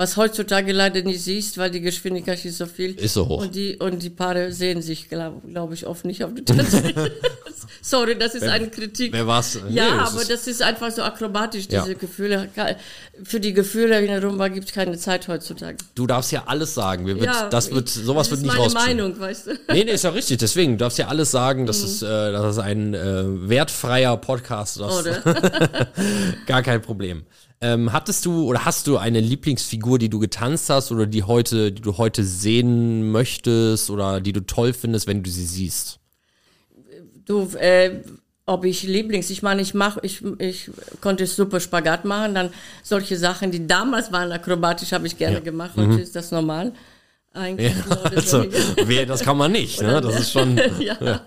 [0.00, 2.94] Was heutzutage leider nicht siehst, weil die Geschwindigkeit ist so viel.
[2.94, 3.40] Ist so hoch.
[3.42, 7.10] Und die, und die Paare sehen sich, glaube glaub ich, oft nicht auf der Tanzfläche.
[7.82, 9.12] Sorry, das ist eine Kritik.
[9.12, 9.58] Wer war's?
[9.68, 11.82] Ja, Nee, das aber ist- das ist einfach so akrobatisch, Ja.
[11.82, 12.48] diese Gefühle.
[13.24, 15.78] Für die Gefühle in der Rumba gibt es keine Zeit heutzutage.
[15.96, 17.04] Du darfst ja alles sagen.
[17.04, 19.02] Wir wird, ja, das wird, sowas das wird nicht ist meine.
[19.02, 19.50] Meinung, weißt du.
[19.72, 20.38] Nee, nee, ist ja richtig.
[20.38, 21.62] Deswegen, du darfst ja alles sagen.
[21.62, 21.66] Mhm.
[21.66, 24.78] Das ist, äh, das ist ein äh, wertfreier Podcast.
[24.78, 25.22] Das Oder?
[26.46, 27.24] Gar kein Problem.
[27.60, 31.72] Ähm, hattest du oder hast du eine Lieblingsfigur, die du getanzt hast oder die heute,
[31.72, 35.98] die du heute sehen möchtest oder die du toll findest, wenn du sie siehst?
[37.24, 38.00] Du, äh,
[38.46, 42.50] ob ich Lieblings, ich meine, ich mache, ich, ich konnte super Spagat machen, dann
[42.82, 46.72] solche Sachen, die damals waren akrobatisch, habe ich gerne gemacht, heute ist das normal.
[47.34, 48.46] Eigentlich oder Also,
[48.84, 49.82] wer, das kann man nicht.
[49.82, 50.00] Ne?
[50.00, 50.58] Das ist schon.
[50.80, 51.20] ja.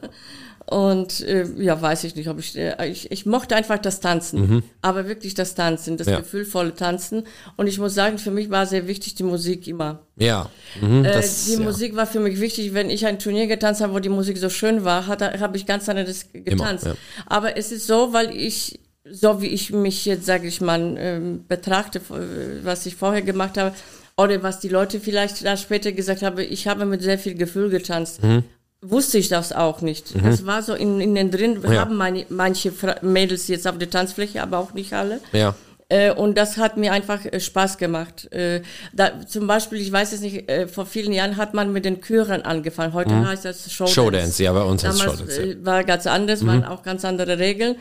[0.71, 4.63] Und äh, ja, weiß ich nicht, ob ich, äh, ich, ich mochte einfach das Tanzen,
[4.81, 6.13] aber wirklich das Tanzen, das Mhm.
[6.13, 6.19] Ja.
[6.21, 7.23] gefühlvolle Tanzen.
[7.57, 9.99] Und ich muss sagen, für mich war sehr wichtig die Musik immer.
[10.15, 10.49] Ja.
[10.79, 11.59] Mhm, Äh, das, die ja.
[11.59, 12.73] Musik war für mich wichtig.
[12.73, 15.89] Wenn ich ein Turnier getanzt habe, wo die Musik so schön war, habe ich ganz
[15.89, 16.85] anderes getanzt.
[16.85, 16.95] ja.
[17.25, 21.43] Aber es ist so, weil ich, so wie ich mich jetzt, sage ich mal, ähm,
[21.49, 23.75] betrachte, äh, was ich vorher gemacht habe,
[24.15, 27.69] oder was die Leute vielleicht da später gesagt haben, ich habe mit sehr viel Gefühl
[27.69, 28.23] getanzt.
[28.23, 28.43] Mhm.
[28.83, 30.13] Wusste ich das auch nicht.
[30.23, 31.81] Das war so in, in den drin, Ja.
[31.81, 32.73] haben meine, manche
[33.03, 35.19] Mädels jetzt auf der Tanzfläche, aber auch nicht alle.
[35.33, 35.53] Ja.
[35.87, 38.31] Äh, und das hat mir einfach äh, Spaß gemacht.
[38.31, 38.61] Äh,
[38.93, 42.41] da, zum Beispiel, ich weiß es nicht, vor vielen Jahren hat man mit den Chören
[42.41, 42.93] angefangen.
[42.93, 43.91] Heute heißt das Showdance.
[43.91, 44.03] Mhm.
[44.05, 45.41] Showdance, ja, bei uns heißt Showdance.
[45.41, 45.55] Ja.
[45.55, 45.65] Mhm.
[45.65, 47.75] war ganz anders, waren auch ganz andere Regeln.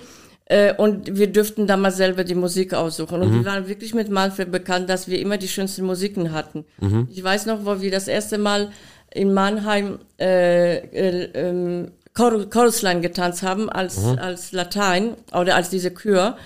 [0.79, 3.23] Und wir dürften damals selber die Musik aussuchen.
[3.23, 3.35] Und Mhm.
[3.37, 6.65] wir waren wirklich mit Manfred bekannt, dass wir immer die schönsten Musiken hatten.
[6.81, 7.07] Mhm.
[7.13, 8.73] Ich weiß noch, wo wir das erste Mal
[9.13, 14.19] in Mannheim äh, äh, ähm, Chor Chorusline getanzt haben als, Mhm.
[14.19, 16.37] als Latein oder als diese Chör.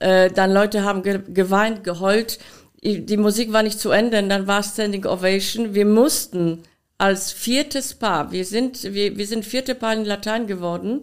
[0.00, 2.38] Äh, dann Leute haben ge geweint, geheult.
[2.84, 5.72] Die Musik war nicht zu Ende, und dann war Standing Ovation.
[5.74, 6.64] Wir mussten
[6.98, 11.02] als viertes Paar, wir sind, wir, wir sind vierte Paar in Latein geworden.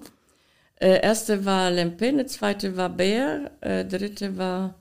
[0.82, 4.76] Äh, erste war Lempene, zweite war Bär, äh, dritte war,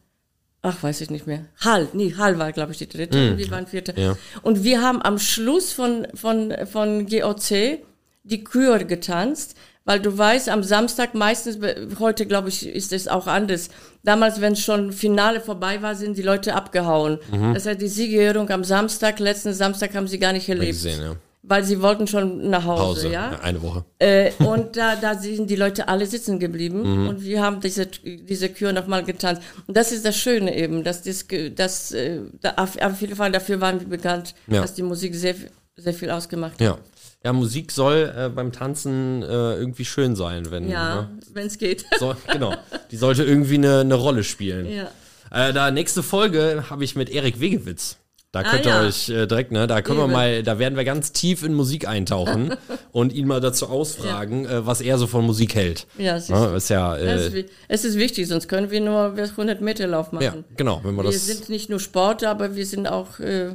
[0.63, 1.47] ach, weiß ich nicht mehr.
[1.61, 3.33] Hall, nee, Hall war, glaube ich, die dritte.
[3.33, 3.95] und wir waren vierte.
[3.97, 4.17] Ja.
[4.43, 7.81] Und wir haben am Schluss von, von, von GOC
[8.25, 11.59] die Kür getanzt, weil du weißt, am Samstag meistens,
[11.99, 13.71] heute glaube ich, ist es auch anders.
[14.03, 17.19] Damals, wenn schon Finale vorbei war, sind die Leute abgehauen.
[17.55, 20.73] Das heißt, die Siegerehrung am Samstag, letzten Samstag haben sie gar nicht erlebt.
[20.73, 21.17] gesehen, ja.
[21.49, 23.09] Weil sie wollten schon nach Hause, Pause.
[23.09, 23.33] ja.
[23.33, 23.85] Ja, eine Woche.
[23.99, 27.09] Äh, und da, da sind die Leute alle sitzen geblieben Mhm.
[27.09, 29.41] und wir haben diese, diese Kür nochmal getanzt.
[29.67, 31.25] Und das ist das Schöne eben, dass das,
[31.57, 34.61] das äh, da, auf, jeden Fall dafür waren wir bekannt, Ja.
[34.61, 35.35] dass die Musik sehr,
[35.77, 36.61] sehr viel ausgemacht hat.
[36.61, 36.79] Ja.
[37.25, 40.69] Ja, Musik soll äh, beim Tanzen äh, irgendwie schön sein, wenn.
[40.69, 41.09] Ja, Ne?
[41.33, 41.85] wenn es geht.
[41.99, 42.55] So, genau.
[42.93, 44.67] Die sollte irgendwie eine, eine Rolle spielen.
[44.71, 44.89] ja.
[45.31, 47.97] Äh, da nächste Folge habe ich mit Erik Wegewitz.
[48.31, 48.89] Da könnt ihr Ah, ja.
[48.89, 50.13] euch äh, direkt, ne, da können wir Eben.
[50.13, 52.53] mal, da werden wir ganz tief in Musik eintauchen
[52.93, 55.87] und ihn mal dazu ausfragen, äh, was er so von Musik hält.
[55.97, 58.83] Ja, es ist, Ja, ist ja, es, äh, ist, es ist wichtig, sonst können wir
[58.83, 60.23] nur 100 Meter Lauf machen.
[60.25, 63.55] ja, genau, wenn wir wir das, sind nicht nur Sportler, aber wir sind auch äh,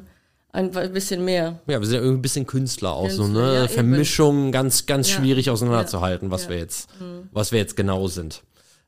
[0.53, 1.59] ein bisschen mehr.
[1.67, 3.67] ja, wir sind ja irgendwie ein bisschen Künstler auch so, Künstler, ne, ja.
[3.67, 5.17] Vermischung ganz, ganz Ja.
[5.17, 6.49] schwierig auseinanderzuhalten, was Ja.
[6.49, 6.89] wir jetzt,
[7.31, 8.41] was wir jetzt genau sind.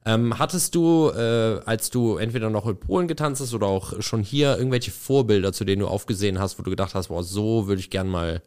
[0.08, 4.22] Ähm, hattest du, äh, als du entweder noch in Polen getanzt hast oder auch schon
[4.22, 7.80] hier irgendwelche Vorbilder, zu denen du aufgesehen hast, wo du gedacht hast, boah, so würde
[7.80, 8.42] ich gern mal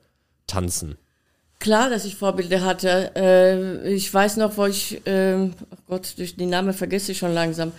[0.46, 0.96] tanzen?
[1.58, 3.10] Klar, dass ich Vorbilder hatte.
[3.16, 7.34] Äh, ich weiß noch, wo ich, ähm, oh Gott, durch die Namen vergesse ich schon
[7.34, 7.72] langsam.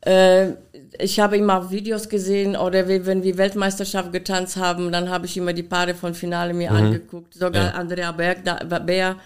[0.00, 0.54] Äh,
[0.98, 5.26] ich habe immer auch Videos gesehen oder wie, wenn wir Weltmeisterschaft getanzt haben, dann habe
[5.26, 7.34] ich immer die Paare von Finale mir angeguckt.
[7.34, 7.70] Sogar Ja.
[7.72, 9.16] Andrea Berg, da, Bär,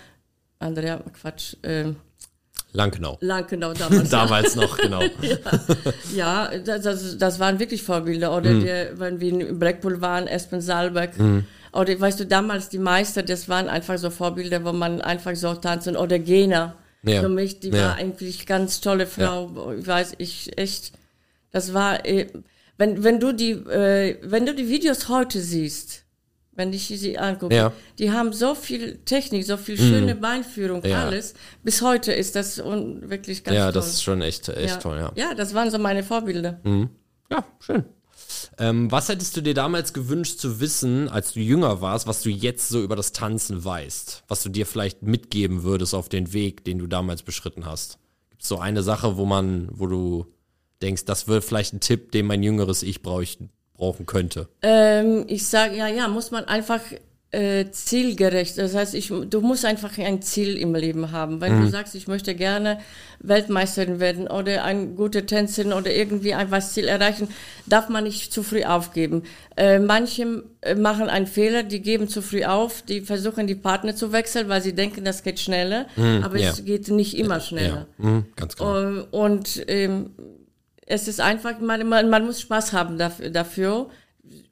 [0.58, 1.92] Andrea, Quatsch, äh,
[2.74, 3.16] Lankenau.
[3.20, 4.10] Lankenau damals.
[4.18, 5.00] Damals noch, genau.
[6.14, 8.36] Ja, das, das, das waren wirklich Vorbilder.
[8.36, 8.64] Oder Mhm.
[8.64, 11.12] der, wenn wir in Blackpool waren, Espen Salberg.
[11.72, 15.54] Oder weißt du, damals die Meister, das waren einfach so Vorbilder, wo man einfach so
[15.54, 15.96] tanzen.
[15.96, 16.74] Oder Gena.
[17.04, 17.20] Ja.
[17.20, 17.82] Für mich, die Ja.
[17.88, 19.72] war eigentlich ganz tolle Frau.
[19.78, 20.92] Ich weiß, ich echt,
[21.52, 22.26] das war, äh,
[22.78, 26.03] wenn, wenn du die, äh, wenn du die Videos heute siehst,
[26.56, 27.68] wenn ich sie angucke, Ja.
[27.70, 27.72] Mhm.
[27.98, 31.04] die haben so viel Technik, so viel schöne Beinführung, Ja.
[31.04, 31.34] alles.
[31.62, 33.72] Bis heute ist das wirklich ganz ja, toll.
[33.72, 34.76] das ist schon echt, echt ja.
[34.76, 35.12] toll, ja.
[35.16, 36.60] Ja, das waren so meine Vorbilder.
[37.30, 37.84] Ja, schön.
[38.58, 42.30] Ähm, was hättest du dir damals gewünscht zu wissen, als du jünger warst, was du
[42.30, 44.24] jetzt so über das Tanzen weißt?
[44.28, 47.98] Was du dir vielleicht mitgeben würdest auf den Weg, den du damals beschritten hast?
[48.30, 50.26] Gibt es so eine Sache, wo man, wo du
[50.82, 53.50] denkst, das wäre vielleicht ein Tipp, den mein jüngeres Ich bräuchten,
[53.84, 54.48] brauchen könnte?
[54.62, 56.80] Ähm, ich sage, ja, ja, muss man einfach
[57.30, 58.56] äh, zielgerecht.
[58.58, 61.40] Das heißt, ich, du musst einfach ein Ziel im Leben haben.
[61.40, 61.64] Wenn Mhm.
[61.64, 62.78] du sagst, ich möchte gerne
[63.18, 67.26] Weltmeisterin werden oder eine gute Tänzerin oder irgendwie ein was Ziel erreichen,
[67.66, 69.24] darf man nicht zu früh aufgeben.
[69.56, 73.96] Äh, manche äh, machen einen Fehler, die geben zu früh auf, die versuchen die Partner
[73.96, 76.40] zu wechseln, weil sie denken, das geht schneller, aber Mhm.
[76.40, 76.50] ja.
[76.50, 77.86] es geht nicht immer schneller.
[77.98, 78.78] Ja, mhm, ganz genau.
[78.80, 80.10] Ähm, Und ähm,
[80.86, 83.90] es ist einfach, man, man, man muss Spaß haben dafür, dafür,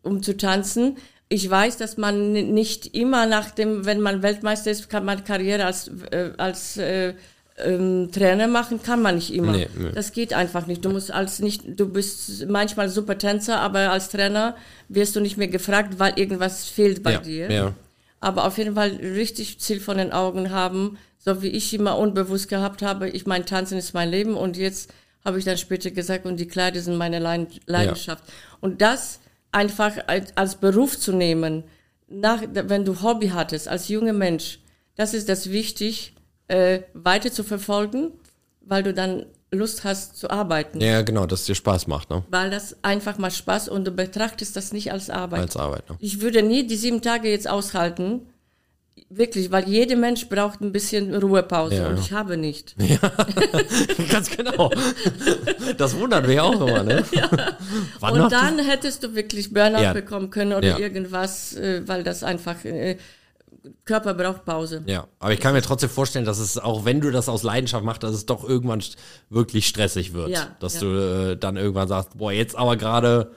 [0.02, 0.96] um zu tanzen.
[1.28, 5.64] Ich weiß, dass man nicht immer nach dem, wenn man Weltmeister ist, kann man Karriere
[5.64, 7.14] als, äh, als äh,
[7.58, 9.52] ähm, Trainer machen, kann man nicht immer.
[9.52, 9.92] Nee, nee.
[9.94, 10.84] Das geht einfach nicht.
[10.84, 14.56] Du musst als nicht, du bist manchmal super Tänzer, aber als Trainer
[14.88, 17.50] wirst du nicht mehr gefragt, weil irgendwas fehlt bei Ja, dir.
[17.50, 17.72] ja.
[18.20, 22.48] Aber auf jeden Fall richtig Ziel von den Augen haben, so wie ich immer unbewusst
[22.48, 23.08] gehabt habe.
[23.08, 24.92] Ich mein Tanzen ist mein Leben und jetzt
[25.24, 27.18] habe ich dann später gesagt und die Kleider sind meine
[27.66, 28.24] Leidenschaft.
[28.60, 29.20] Und das
[29.52, 31.64] einfach als, als Beruf zu nehmen,
[32.08, 34.58] nach, wenn du Hobby hattest als junger Mensch,
[34.96, 36.14] das ist das wichtig,
[36.48, 38.12] äh, weiter zu verfolgen,
[38.60, 40.80] weil du dann Lust hast zu arbeiten.
[40.80, 42.24] Ja, genau, dass es dir Spaß macht, ne?
[42.30, 45.40] Weil das einfach mal Spaß und du betrachtest das nicht als Arbeit.
[45.40, 45.96] Als Arbeit, ne?
[46.00, 48.26] Ich würde nie die sieben Tage jetzt aushalten.
[49.08, 51.88] Wirklich, weil jeder Mensch braucht ein bisschen Ruhepause Ja.
[51.88, 52.74] und ich habe nicht.
[54.10, 54.70] Ganz genau.
[55.76, 57.04] Das wundert mich auch immer, ne?
[58.00, 59.92] Wann und dann hättest du wirklich Burnout Ja.
[59.92, 60.78] bekommen können oder Ja.
[60.78, 62.96] irgendwas, äh, weil das einfach, äh,
[63.84, 64.82] Körper braucht Pause.
[64.86, 67.84] Ja, aber ich kann mir trotzdem vorstellen, dass es, auch wenn du das aus Leidenschaft
[67.84, 68.82] machst, dass es doch irgendwann
[69.30, 70.30] wirklich stressig wird.
[70.30, 70.80] Ja, dass ja.
[70.80, 70.86] du
[71.32, 73.30] äh, dann irgendwann sagst, boah, jetzt aber gerade,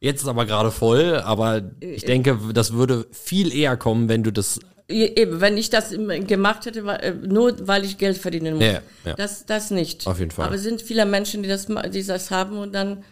[0.00, 4.32] jetzt ist aber gerade voll, aber ich denke, das würde viel eher kommen, wenn du
[4.32, 8.64] das, Eben, wenn ich das gemacht hätte, äh, nur weil ich Geld verdienen muss.
[8.64, 9.14] Ja, ja.
[9.14, 10.06] Das, das nicht.
[10.06, 10.46] Auf jeden Fall.
[10.46, 13.02] Aber es sind viele Menschen, die das, die das haben und dann,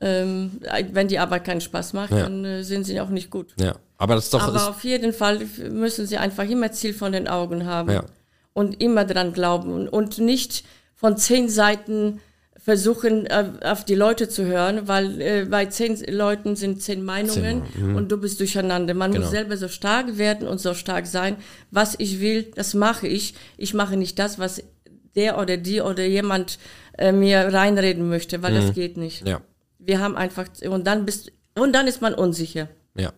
[0.00, 0.52] ähm,
[0.92, 2.22] wenn die Arbeit keinen Spaß macht, Ja.
[2.22, 3.52] dann äh, sind sie auch nicht gut.
[3.60, 7.12] ja, aber das ist doch, Aber auf jeden Fall müssen sie einfach immer Ziel von
[7.12, 8.00] den Augen haben
[8.54, 10.64] und immer dran glauben und, und nicht
[10.94, 12.20] von zehn Seiten
[12.68, 17.62] versuchen, äh, auf die Leute zu hören, weil äh, bei zehn Leuten sind zehn Meinungen
[17.96, 18.92] und du bist durcheinander.
[18.92, 19.14] Man mhm.
[19.14, 19.24] Genau.
[19.24, 21.36] muss selber so stark werden und so stark sein.
[21.70, 23.32] Was ich will, das mache ich.
[23.56, 24.62] Ich mache nicht das, was
[25.16, 26.58] der oder die oder jemand
[26.98, 28.60] äh, mir reinreden möchte, weil Mhm.
[28.66, 29.26] das geht nicht.
[29.26, 29.40] ja,
[29.78, 32.68] Wir haben einfach, und dann bist, und dann ist man unsicher.
[32.96, 33.12] ja.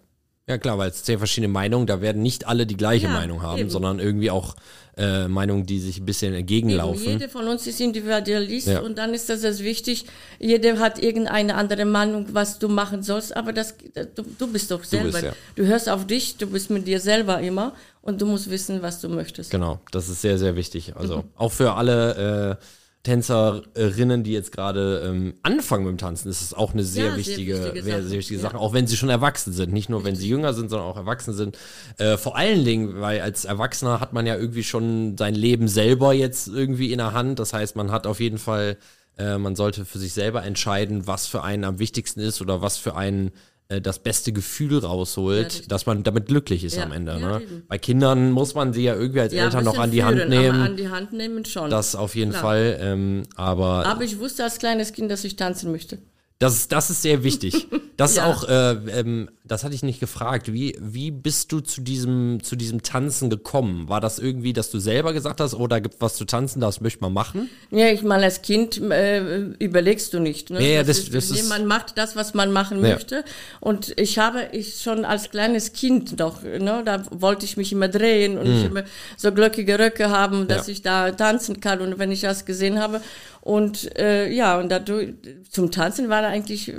[0.51, 3.40] Ja klar, weil es zehn verschiedene Meinungen, da werden nicht alle die gleiche Ja, Meinung
[3.40, 3.70] haben, eben.
[3.70, 4.57] sondern irgendwie auch
[4.96, 7.03] äh, Meinungen, die sich ein bisschen entgegenlaufen.
[7.05, 8.80] Eben, jeder von uns ist Individualist Ja.
[8.80, 10.07] und dann ist das, das wichtig.
[10.40, 13.76] Jeder hat irgendeine andere Meinung, was du machen sollst, aber das,
[14.16, 15.12] du, du bist doch selber.
[15.12, 15.32] bist, ja.
[15.55, 17.72] Du hörst auf dich, du bist mit dir selber immer
[18.03, 19.51] und du musst wissen, was du möchtest.
[19.53, 20.94] Genau, das ist sehr, sehr wichtig.
[20.96, 21.24] Also Mhm.
[21.36, 22.64] auch für alle äh,
[23.03, 27.09] Tänzerinnen, die jetzt gerade ähm, anfangen mit dem Tanzen, ist es auch eine sehr Ja,
[27.11, 28.09] sehr wichtige, wichtige sehr, Sache.
[28.09, 28.42] sehr wichtige Ja.
[28.42, 29.72] Sache, auch wenn sie schon erwachsen sind.
[29.72, 31.57] Nicht nur, wenn sie jünger sind, sondern auch erwachsen sind.
[31.96, 36.12] Äh, vor allen Dingen, weil als Erwachsener hat man ja irgendwie schon sein Leben selber
[36.12, 37.38] jetzt irgendwie in der Hand.
[37.38, 38.76] Das heißt, man hat auf jeden Fall,
[39.16, 42.76] äh, man sollte für sich selber entscheiden, was für einen am wichtigsten ist oder was
[42.76, 43.30] für einen
[43.71, 45.68] äh, das beste Gefühl rausholt, richtig.
[45.68, 47.12] dass man damit glücklich ist Ja, am Ende.
[47.12, 47.43] ja, ne?
[47.68, 50.29] Bei Kindern muss man sie ja irgendwie als Ja, Eltern noch an die Hand führen,
[50.29, 50.57] nehmen.
[50.57, 51.71] Aber an die Hand nehmen schon.
[51.71, 52.43] Das auf jeden Klar.
[52.43, 52.79] Fall.
[52.81, 55.99] Ähm, aber aber ich wusste als kleines Kind, dass ich tanzen möchte.
[56.41, 57.68] Das, ist- das ist sehr wichtig.
[57.97, 58.28] Das Ja.
[58.30, 60.53] ist auch, äh, ähm, das hatte ich nicht gefragt.
[60.53, 63.88] Wie, wie bist du zu diesem, zu diesem Tanzen gekommen?
[63.88, 66.80] War das irgendwie, dass du selber gesagt hast, oh, da gibt was zu tanzen, das
[66.80, 67.51] möchte man machen?
[67.70, 70.49] Ja, ich meine, als Kind äh, überlegst du nicht.
[70.51, 70.61] Ne?
[70.62, 72.95] Ja, ja, das, das- das ist, ist- man macht das, was man machen Ja.
[72.95, 73.22] möchte.
[73.61, 77.88] Und ich habe ich schon als kleines Kind noch, ne, da wollte ich mich immer
[77.88, 78.84] drehen und ich immer
[79.18, 80.72] so glöckige Röcke haben, dass Mhm.
[80.72, 81.80] Ich da tanzen kann.
[81.82, 83.01] Und wenn ich das gesehen habe
[83.41, 85.14] und äh, ja, und dadurch
[85.51, 86.72] zum Tanzen war eigentlich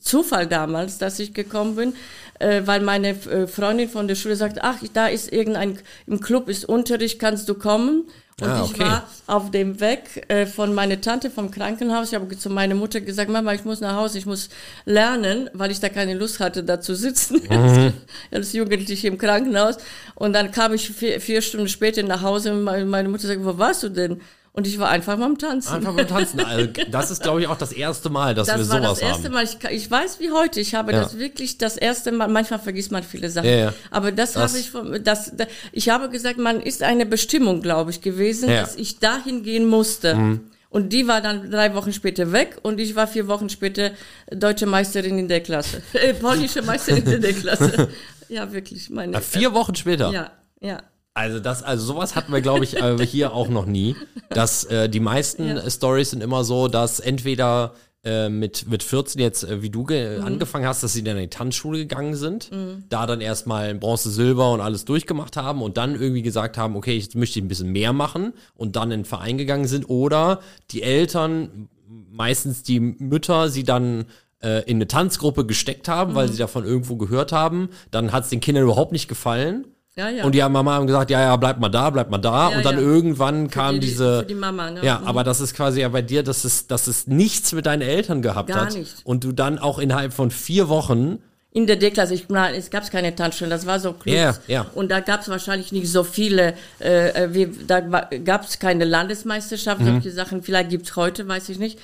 [0.00, 1.94] Zufall damals, dass ich gekommen bin,
[2.40, 6.48] äh, weil meine äh, Freundin von der Schule sagt, ach, da ist irgendein, im Club
[6.48, 8.04] ist Unterricht, kannst du kommen?
[8.38, 8.80] Und Ah, ich okay.
[8.80, 12.08] war auf dem Weg äh, von meiner Tante vom Krankenhaus.
[12.08, 14.50] Ich habe zu meiner Mutter gesagt, Mama, ich muss nach Hause, ich muss
[14.84, 17.92] lernen, weil ich da keine Lust hatte, da zu sitzen Mhm.
[18.30, 19.78] als Jugendliche im Krankenhaus.
[20.16, 23.42] Und dann kam ich vier, vier Stunden später nach Hause und meine meine Mutter sagt,
[23.42, 24.20] wo warst du denn?
[24.56, 25.74] Und ich war einfach mal am Tanzen.
[25.74, 26.40] Einfach beim Tanzen.
[26.46, 29.08] Also, das ist, glaube ich, auch das erste Mal, dass wir Das war sowas das
[29.08, 29.32] erste haben.
[29.34, 29.44] Mal.
[29.44, 30.60] Ich, ich weiß wie heute.
[30.60, 31.02] Ich habe Ja.
[31.02, 32.26] das wirklich das erste Mal.
[32.28, 33.48] Manchmal vergisst man viele Sachen.
[33.48, 33.74] Ja, ja.
[33.90, 37.60] Aber das, Das- habe ich von, das, da, ich habe gesagt, man ist eine Bestimmung,
[37.60, 38.48] glaube ich, gewesen.
[38.48, 38.54] Mhm.
[38.54, 40.40] dass ich dahin gehen musste.
[40.70, 43.92] Und die war dann drei Wochen später weg und ich war vier Wochen später
[44.30, 45.82] deutsche Meisterin in der Klasse.
[45.92, 47.88] Äh, polnische Meisterin in der Klasse.
[48.28, 48.90] Ja, wirklich.
[48.90, 50.10] Meine, Ja, vier Wochen später.
[50.10, 50.30] Ja,
[50.60, 50.82] ja.
[51.16, 53.96] Also das, also sowas hatten wir, glaube ich, äh, hier auch noch nie.
[54.28, 55.70] Dass äh, die meisten Ja.
[55.70, 57.72] Stories sind immer so, dass entweder
[58.04, 61.22] äh, mit, mit 14 jetzt, äh, wie du ge- angefangen hast, dass sie dann in
[61.24, 62.50] die Tanzschule gegangen sind,
[62.90, 66.96] da dann erstmal Bronze, Silber und alles durchgemacht haben und dann irgendwie gesagt haben, okay,
[66.96, 70.40] ich möchte ein bisschen mehr machen und dann in den Verein gegangen sind oder
[70.70, 71.68] die Eltern,
[72.10, 74.04] meistens die Mütter, sie dann
[74.42, 78.30] äh, in eine Tanzgruppe gesteckt haben, weil sie davon irgendwo gehört haben, dann hat es
[78.30, 79.66] den Kindern überhaupt nicht gefallen.
[79.98, 80.24] Ja, ja.
[80.24, 82.50] Und die Mama haben gesagt, ja, ja, bleib mal da, bleib mal da.
[82.50, 82.82] Ja, und dann ja.
[82.82, 84.20] irgendwann kam die- diese.
[84.20, 84.80] für die Mama, ne?
[84.84, 85.06] Ja, Mhm.
[85.06, 88.20] aber das ist quasi ja bei dir, dass es, dass es nichts mit deinen Eltern
[88.20, 88.74] gehabt Gar hat.
[88.74, 88.94] nicht.
[89.04, 91.18] Und du dann auch innerhalb von vier Wochen.
[91.52, 94.18] In der D-Klasse, ich, na, es gab keine Tanzstellen, das war so Clubs.
[94.18, 94.66] Ja, ja.
[94.74, 98.84] Und da gab es wahrscheinlich nicht so viele, äh, äh, wie, da gab es keine
[98.84, 99.86] Landesmeisterschaft, Mhm.
[99.86, 101.78] solche Sachen, vielleicht gibt es heute, weiß ich nicht.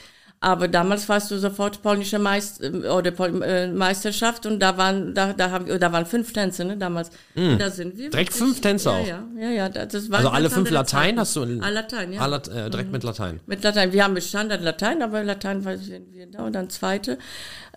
[0.45, 5.15] Aber damals warst du sofort polnische Meist äh, oder Pol äh, Meisterschaft und da waren
[5.15, 7.11] da da haben da waren fünf Tänze ne damals.
[7.37, 8.11] Und da sind wir Mhm.
[8.11, 9.07] Direkt wirklich- fünf Tänze ja, auch?
[9.07, 12.13] Ja, ja, ja, da- das war Also alle fünf Latein hast du in, Ah, Latein,
[12.13, 12.25] ja.
[12.27, 12.31] Mhm.
[12.33, 13.39] Lat- äh, direkt mit Latein.
[13.47, 13.93] Mit Latein.
[13.93, 17.19] Wir haben mit Standard Latein, aber Latein ich wir da und dann zweite.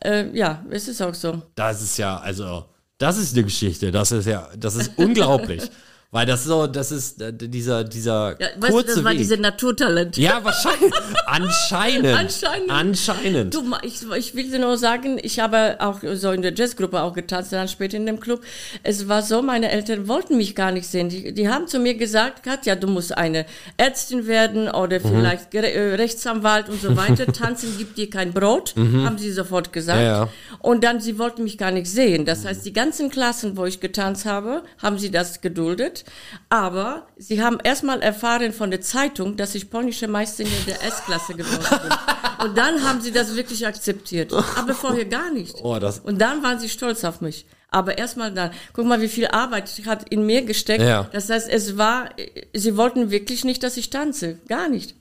[0.04, 1.44] Äh, ja, es ist auch so.
[1.54, 2.66] Das ist ja, also,
[2.98, 3.92] das ist eine Geschichte.
[3.92, 5.62] Das ist ja, das ist unglaublich.
[6.16, 9.18] Weil das so, das ist äh, dieser, dieser Ja, weißt du, kurze das war Weg.
[9.18, 10.16] diese Naturtalent.
[10.16, 10.94] ja, wahrscheinlich.
[11.26, 12.08] Anscheinend.
[12.18, 12.70] Anscheinend.
[12.72, 13.54] Anscheinend.
[13.54, 17.12] Du, ich, ich will dir nur sagen, ich habe auch so in der Jazzgruppe auch
[17.14, 18.40] getanzt, dann später in dem Club.
[18.84, 21.10] Es war so, meine Eltern wollten mich gar nicht sehen.
[21.10, 23.46] Die, die haben zu mir gesagt, Katja, du musst eine
[23.76, 25.10] Ärztin werden oder Mhm.
[25.10, 27.26] vielleicht äh, Rechtsanwalt und so weiter.
[27.34, 30.00] Tanzen gibt dir kein Brot, haben sie sofort gesagt.
[30.00, 30.06] Mhm.
[30.06, 30.30] Ja, ja.
[30.60, 32.24] Und dann, sie wollten mich gar nicht sehen.
[32.24, 36.05] Das heißt, die ganzen Klassen, wo ich getanzt habe, haben sie das geduldet.
[36.50, 41.34] Aber sie haben erstmal erfahren von der Zeitung, dass ich polnische Meisterin in der S-Klasse
[41.36, 42.46] geworden bin.
[42.48, 44.32] Und dann haben sie das wirklich akzeptiert.
[44.34, 45.56] Aber vorher gar nicht.
[45.64, 47.46] Oh, das- Und dann waren sie stolz auf mich.
[47.70, 48.52] Aber erstmal dann.
[48.74, 50.82] Guck mal, wie viel Arbeit hat in mir gesteckt.
[50.84, 51.10] Ja.
[51.12, 52.10] Das heißt, es war,
[52.54, 54.36] sie wollten wirklich nicht, dass ich tanze.
[54.48, 54.96] Gar nicht.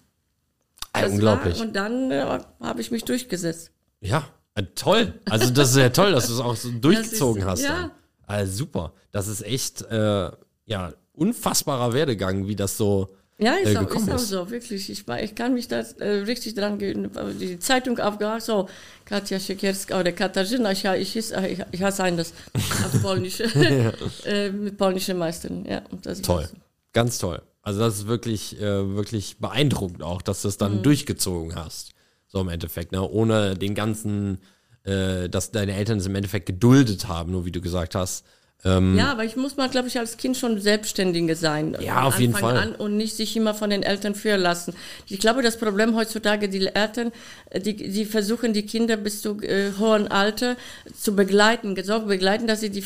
[0.92, 1.58] Das unglaublich.
[1.58, 3.70] War, und dann äh, habe ich mich durchgesetzt.
[4.00, 4.24] Ja,
[4.54, 5.14] äh, toll.
[5.28, 7.62] Also das ist ja toll, dass du es auch so durchgezogen ist- hast.
[7.62, 7.90] ja.
[8.26, 8.92] Also super.
[9.12, 10.30] Das ist echt, äh,
[10.66, 13.08] ja, unfassbarer Werdegang, wie das so
[13.38, 14.90] Ja, ist, äh, auch, ist auch so, wirklich.
[14.90, 17.10] Ich, war- ich kann mich da äh, richtig dran gehen.
[17.40, 18.68] Die Zeitung aufgehakt, so,
[19.04, 22.32] Katja Siekierska oder Katarzyna, ich, ich, hieß- ich, ich hasse das
[22.84, 23.40] auf Polnisch,
[24.24, 25.64] äh, mit polnischen Meistern.
[25.66, 25.80] Ja,
[26.22, 26.42] Toll.
[26.42, 26.52] war's.
[26.92, 27.42] Ganz toll.
[27.62, 30.58] Also das ist wirklich, äh, wirklich beeindruckend auch, dass du es Mhm.
[30.60, 31.92] dann durchgezogen hast.
[32.28, 33.02] So im Endeffekt, ne?
[33.08, 34.38] Ohne den ganzen,
[34.84, 38.24] äh, dass deine Eltern es im Endeffekt geduldet haben, nur wie du gesagt hast.
[38.66, 41.76] Ähm, Ja, aber ich muss mal, glaube ich, als Kind schon Selbstständiger sein.
[41.80, 42.56] Ja, auf jeden Fall.
[42.56, 44.74] An und nicht sich immer von den Eltern führen lassen.
[45.08, 47.12] Ich glaube, das Problem heutzutage, die Eltern,
[47.50, 50.56] äh, die, die versuchen, die Kinder bis zu äh, hohen Alter
[50.98, 52.82] zu begleiten, so begleiten, dass sie die,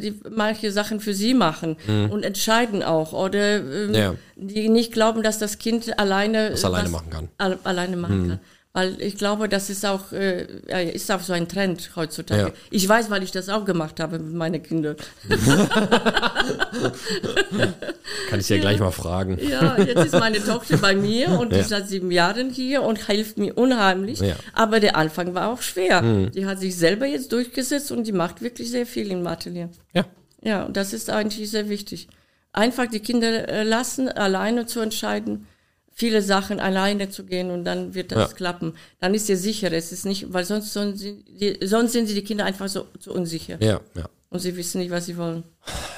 [0.00, 1.76] die manche Sachen für sie machen
[2.10, 3.12] und entscheiden auch.
[3.12, 3.94] Oder ähm, Mhm.
[3.94, 4.14] Ja.
[4.36, 7.24] die nicht glauben, dass das Kind alleine Was alleine machen kann.
[7.24, 7.30] Mhm.
[7.38, 8.40] Al alleine machen kann.
[8.74, 12.42] Weil ich glaube, das ist auch, äh, ja, ist auch so ein Trend heutzutage.
[12.42, 12.52] Ja.
[12.70, 14.96] Ich weiß, weil ich das auch gemacht habe mit meinen Kindern.
[18.30, 19.38] Kann ich dir gleich mal fragen.
[19.46, 23.06] Ja, jetzt ist meine Tochter bei mir und die ist seit sieben Jahren hier und
[23.06, 24.20] hilft mir unheimlich.
[24.20, 24.36] Ja.
[24.54, 26.30] Aber der Anfang war auch schwer.
[26.34, 29.68] Die hat sich selber jetzt durchgesetzt und die macht wirklich sehr viel im Atelier.
[29.92, 30.06] Ja.
[30.42, 32.08] Ja, und das ist eigentlich sehr wichtig.
[32.52, 35.46] Einfach die Kinder äh, lassen, alleine zu entscheiden,
[35.94, 38.36] viele Sachen alleine zu gehen und dann wird das Ja.
[38.36, 38.74] klappen.
[39.00, 39.72] Dann ist ihr sicher.
[39.72, 42.86] Es ist nicht, weil sonst, sonst, sind die, sonst sind sie die Kinder einfach so,
[42.98, 43.62] so unsicher.
[43.62, 44.08] Ja, ja.
[44.30, 45.44] Und sie wissen nicht, was sie wollen.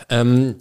[0.09, 0.57] Ähm,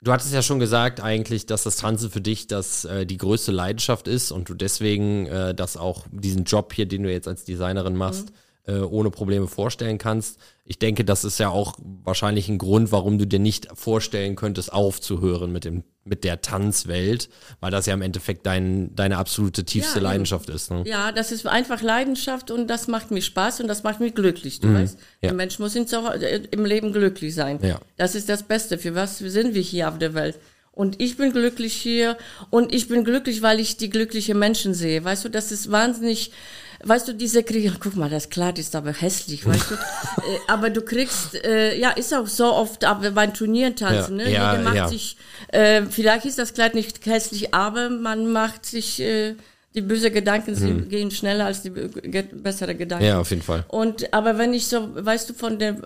[0.00, 3.52] du hattest ja schon gesagt eigentlich, dass das Tanzen für dich das äh, die größte
[3.52, 7.44] Leidenschaft ist und du deswegen äh, das auch diesen Job hier, den du jetzt als
[7.44, 8.28] Designerin machst,
[8.66, 10.38] äh, ohne Probleme vorstellen kannst.
[10.64, 14.72] Ich denke, das ist ja auch wahrscheinlich ein Grund, warum du dir nicht vorstellen könntest,
[14.72, 19.98] aufzuhören mit dem mit der Tanzwelt, weil das ja im Endeffekt dein, deine absolute tiefste
[19.98, 20.04] eben.
[20.04, 20.70] Leidenschaft ist.
[20.70, 20.82] Ne?
[20.86, 24.60] Ja, das ist einfach Leidenschaft und das macht mir Spaß und das macht mich glücklich,
[24.60, 24.98] du weißt.
[24.98, 25.02] Mhm.
[25.22, 25.28] Ja.
[25.28, 25.86] Der Mensch muss in,
[26.50, 27.58] im Leben glücklich sein.
[27.62, 27.80] Ja.
[27.96, 28.76] Das ist das Beste.
[28.76, 30.38] Für was sind wir hier auf der Welt?
[30.72, 32.18] Und ich bin glücklich hier
[32.50, 35.04] und ich bin glücklich, weil ich die glücklichen Menschen sehe.
[35.04, 36.32] Weißt du, das ist wahnsinnig,
[36.84, 39.74] weißt du, diese Kriege, guck mal, das Kleid ist aber hässlich, weißt du.
[39.74, 44.24] äh, aber du kriegst, äh, ja, ist auch so oft aber bei Turnieren tanzen, Ja,
[44.24, 44.32] ne?
[44.32, 44.88] ja, Jeder macht ja.
[44.88, 45.16] sich,
[45.48, 49.36] äh, vielleicht ist das Kleid nicht hässlich, aber man macht sich, äh,
[49.74, 53.04] die böse Gedanken sie gehen schneller als die be- ge bessere Gedanken.
[53.04, 53.08] Mhm.
[53.10, 53.64] Ja, auf jeden Fall.
[53.68, 55.82] Und aber wenn ich so, weißt du, von den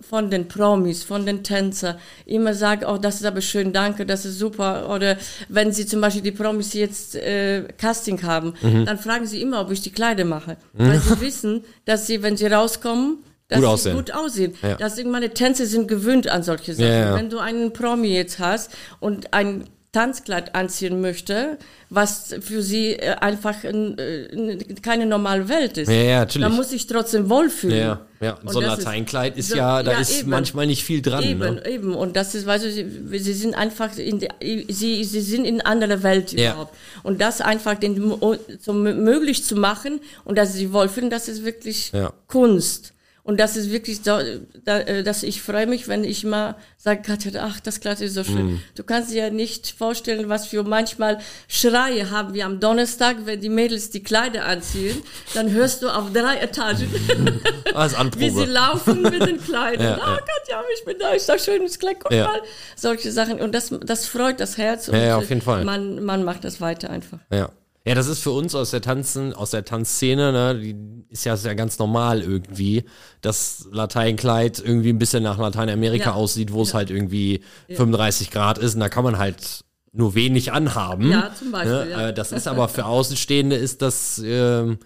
[0.00, 4.24] von den Promis, von den Tänzer immer sage, oh, das ist aber schön, danke, das
[4.24, 4.90] ist super.
[4.92, 5.16] Oder
[5.48, 8.84] wenn sie zum Beispiel die Promis jetzt äh, Casting haben, Mhm.
[8.86, 12.36] dann fragen sie immer, ob ich die Kleider mache, weil sie wissen, dass sie, wenn
[12.36, 13.18] sie rauskommen
[13.48, 13.96] dass Gut sie aussehen.
[13.96, 14.54] gut aussehen.
[14.62, 14.74] Ja.
[14.76, 16.86] Das sind meine Tänze sind gewöhnt an solche Sachen.
[16.88, 17.14] Ja, ja.
[17.16, 18.70] Wenn du einen Promi jetzt hast
[19.00, 25.88] und ein Tanzkleid anziehen möchte, was für sie äh, einfach äh, keine normale Welt ist.
[25.88, 26.46] Ja, ja, natürlich.
[26.48, 27.76] Da muss ich trotzdem wohlfühlen.
[27.76, 28.34] Ja, ja.
[28.34, 30.30] Und So ein ist- Lateinkleid ist so- ja, da ja, ist eben.
[30.30, 31.24] manchmal nicht viel dran.
[31.24, 31.62] Eben, Ne?
[31.68, 31.94] eben.
[31.96, 32.86] Und das ist, weißt du, sie,
[33.18, 36.52] sie sind einfach in der, sie, sie sind in anderer Welt Ja.
[36.52, 36.76] überhaupt.
[37.02, 38.14] Und das einfach den,
[38.60, 41.90] so möglich zu machen und dass sie wohlfühlen, das ist wirklich.
[42.28, 42.92] Kunst.
[43.30, 44.18] Und das ist wirklich so,
[44.64, 48.14] da, äh, dass ich freue mich, wenn ich mal sage, Katja, ach, das Kleid ist
[48.14, 48.54] so schön.
[48.54, 48.60] Mhm.
[48.74, 53.40] Du kannst dir ja nicht vorstellen, was für manchmal Schreie haben wir am Donnerstag, wenn
[53.40, 55.00] die Mädels die Kleider anziehen,
[55.32, 56.90] dann hörst du auf drei Etagen,
[57.74, 59.98] Als wie sie laufen mit den Kleidern.
[59.98, 60.16] Ja, ah, ja.
[60.16, 62.24] Katja, ich bin da, ist doch schönes Kleid, guck Ja.
[62.24, 62.40] mal.
[62.74, 63.40] Solche Sachen.
[63.40, 64.88] Und das, das freut das Herz.
[64.88, 65.64] Und Ja, ja, auf jeden Fall.
[65.64, 67.20] Man, man macht das weiter einfach.
[67.30, 67.50] Ja.
[67.90, 70.76] Ja, das ist für uns aus der Tanzen, aus der Tanzszene, ne, die
[71.08, 72.84] ist ja sehr ganz normal irgendwie,
[73.20, 76.14] dass Lateinkleid irgendwie ein bisschen nach Lateinamerika Ja.
[76.14, 80.52] aussieht, wo es halt irgendwie 35 Grad ist und da kann man halt nur wenig
[80.52, 81.10] anhaben.
[81.10, 81.90] Ja, zum Beispiel, Ne?
[81.90, 82.08] ja.
[82.10, 84.78] Äh, Das ist aber für Außenstehende ist das ähm,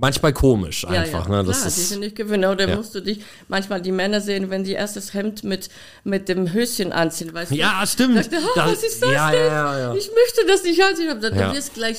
[0.00, 1.28] manchmal komisch einfach.
[1.28, 1.44] ja, ne?
[1.44, 2.44] Das klar, die ist, sind nicht gewöhnt.
[2.44, 2.76] Oder Ja.
[2.76, 5.68] musst du dich manchmal die Männer sehen, wenn die erst das Hemd mit,
[6.04, 7.54] mit dem Höschen anziehen, weißt du?
[7.56, 8.16] ja, stimmt.
[8.16, 9.40] Sagt er, oh, Da- was ist das ja, denn?
[9.40, 9.94] ja, ja, ja.
[9.94, 11.14] Ich möchte das nicht anziehen.
[11.14, 11.48] Gesagt, Ja.
[11.50, 11.98] Du wirst gleich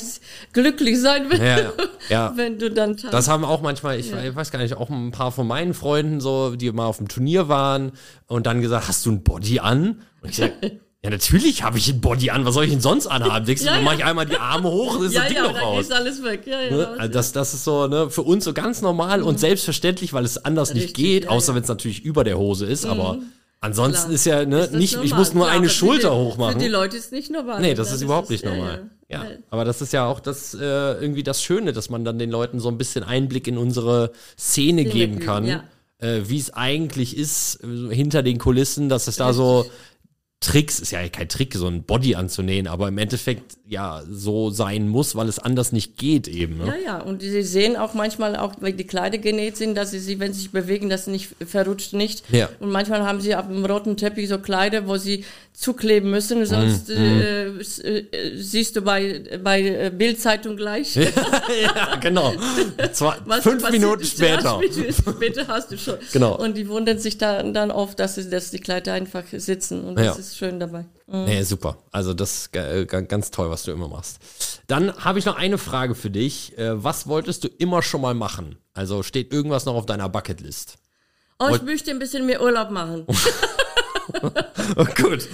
[0.54, 1.72] glücklich sein, wenn, Ja, ja,
[2.10, 2.34] ja.
[2.36, 3.14] wenn du dann tanzt.
[3.14, 6.56] Das haben auch manchmal, ich weiß gar nicht, auch ein paar von meinen Freunden so,
[6.56, 7.92] die mal auf dem Turnier waren
[8.28, 10.02] und dann gesagt, hast du ein Body an?
[10.22, 10.52] Und ich sag,
[11.04, 13.46] ja, natürlich habe ich ein Body an, was soll ich denn sonst anhaben?
[13.46, 13.86] Denkst du, Ja, dann ja.
[13.86, 15.82] mache ich einmal die Arme hoch und ist ja, das Ding ja, noch dann raus.
[15.86, 16.42] ist alles weg.
[16.46, 16.88] Ja, ja, Ne?
[16.98, 20.38] Also das, das ist so ne, für uns so ganz normal und selbstverständlich, weil es
[20.46, 20.86] anders nicht Mhm.
[20.88, 21.52] Richtig, geht, ja, außer.
[21.52, 21.56] Mhm.
[21.58, 23.18] wenn es natürlich über der Hose ist, aber
[23.62, 24.14] ansonsten Klar.
[24.14, 25.20] ist ja ne, Ist das nicht, ich normal?
[25.20, 26.54] muss nur Klar, eine Schulter die, hochmachen.
[26.54, 27.62] Für die Leute ist nicht normal.
[27.62, 28.90] Nee, das Ja, ist überhaupt nicht ja, normal.
[29.10, 29.30] Ja, Ja.
[29.50, 32.60] aber das ist ja auch das äh, irgendwie das Schöne, dass man dann den Leuten
[32.60, 35.64] so ein bisschen Einblick in unsere Szene geben geben, kann, ja.
[36.00, 39.66] äh, wie es eigentlich ist äh, hinter den Kulissen, dass es da so
[40.42, 44.90] Tricks, ist ja kein Trick, so ein Body anzunähen, aber im Endeffekt ja so sein
[44.90, 46.58] muss, weil es anders nicht geht eben.
[46.58, 46.66] Ne?
[46.68, 50.00] Ja, ja, und sie sehen auch manchmal, auch weil die Kleider genäht sind, dass sie,
[50.00, 52.24] sie wenn sie sich bewegen, das nicht verrutscht nicht.
[52.32, 52.50] Ja.
[52.60, 56.90] Und manchmal haben sie auf dem roten Teppich so Kleider, wo sie zukleben müssen, sonst
[56.90, 58.04] äh, s- äh,
[58.36, 60.96] siehst du bei, bei äh, Bildzeitung gleich.
[60.96, 62.34] ja, genau.
[62.92, 64.60] Zwar was fünf Minuten später.
[64.72, 65.96] Ja, später, hast du schon.
[66.12, 66.38] Genau.
[66.38, 69.84] Und die wundern sich dann, dann oft, dass, sie, dass die Kleider einfach sitzen.
[69.86, 70.12] Und das Ja.
[70.16, 70.86] ist schön dabei.
[71.12, 71.78] Nee, super.
[71.92, 74.20] Also das ga- ganz toll, was du immer machst.
[74.68, 76.58] Dann habe ich noch eine Frage für dich.
[76.58, 78.58] Äh, Was wolltest du immer schon mal machen?
[78.74, 80.76] Also steht irgendwas noch auf deiner Bucketlist?
[81.40, 83.06] Oh, ich Wollt- möchte ein bisschen mehr Urlaub machen.
[84.76, 85.28] Oh, gut.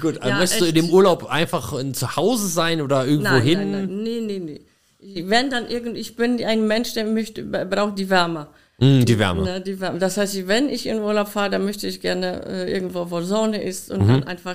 [0.00, 0.24] gut.
[0.24, 0.86] Ja, Möchtest du in echt.
[0.86, 3.70] dem Urlaub einfach in, zu Hause sein oder irgendwo Nein, hin?
[3.70, 4.60] nein, nein, nee, nee, nee.
[4.98, 8.48] Ich- Wenn dann irgend, ich bin ein Mensch, der möchte, braucht die Wärme.
[8.80, 9.42] Hm, die Wärme.
[9.42, 9.98] Ne, die Wärme.
[9.98, 13.60] Das heißt, wenn ich in Urlaub fahre, dann möchte ich gerne äh, irgendwo, wo Sonne
[13.60, 14.00] ist Mhm.
[14.00, 14.54] und dann einfach,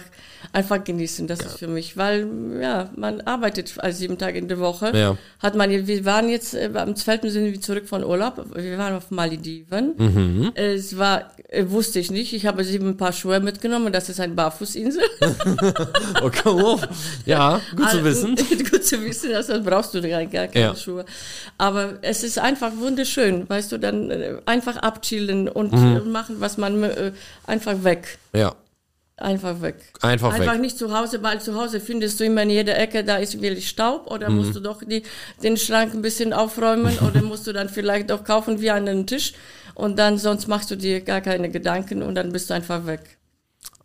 [0.54, 1.28] einfach genießen.
[1.28, 2.26] Das ist für mich, weil,
[2.62, 4.92] ja, man arbeitet also sieben Tage in der Woche.
[4.98, 5.18] Ja.
[5.40, 7.30] Hat man, wir waren jetzt, äh, am 12.
[7.32, 8.46] sind wir zurück von Urlaub.
[8.56, 9.94] Wir waren auf Malediven.
[9.98, 10.52] Mhm.
[10.56, 12.32] Es war, äh, wusste ich nicht.
[12.32, 13.92] Ich habe sieben Paar Schuhe mitgenommen.
[13.92, 15.04] Das ist ein Barfußinsel.
[16.22, 16.80] Okay, oh.
[17.26, 18.36] Ja, gut zu Also, wissen.
[18.72, 20.76] gut zu wissen, das brauchst du gar, gar keine Ja.
[20.76, 21.04] Schuhe.
[21.58, 26.12] Aber es ist einfach wunderschön, weißt du, dann äh, einfach abchillen und Mhm.
[26.12, 27.12] machen, was man äh,
[27.46, 28.18] einfach weg.
[28.34, 28.56] Ja,
[29.16, 29.76] Einfach weg.
[30.02, 30.62] Einfach Einfach weg.
[30.62, 33.70] nicht zu Hause, weil zu Hause findest du immer in jeder Ecke, da ist wirklich
[33.70, 34.38] Staub oder Mhm.
[34.38, 35.04] musst du doch die,
[35.44, 39.34] den Schrank ein bisschen aufräumen oder musst du dann vielleicht doch kaufen wie einen Tisch
[39.76, 43.02] und dann sonst machst du dir gar keine Gedanken und dann bist du einfach weg.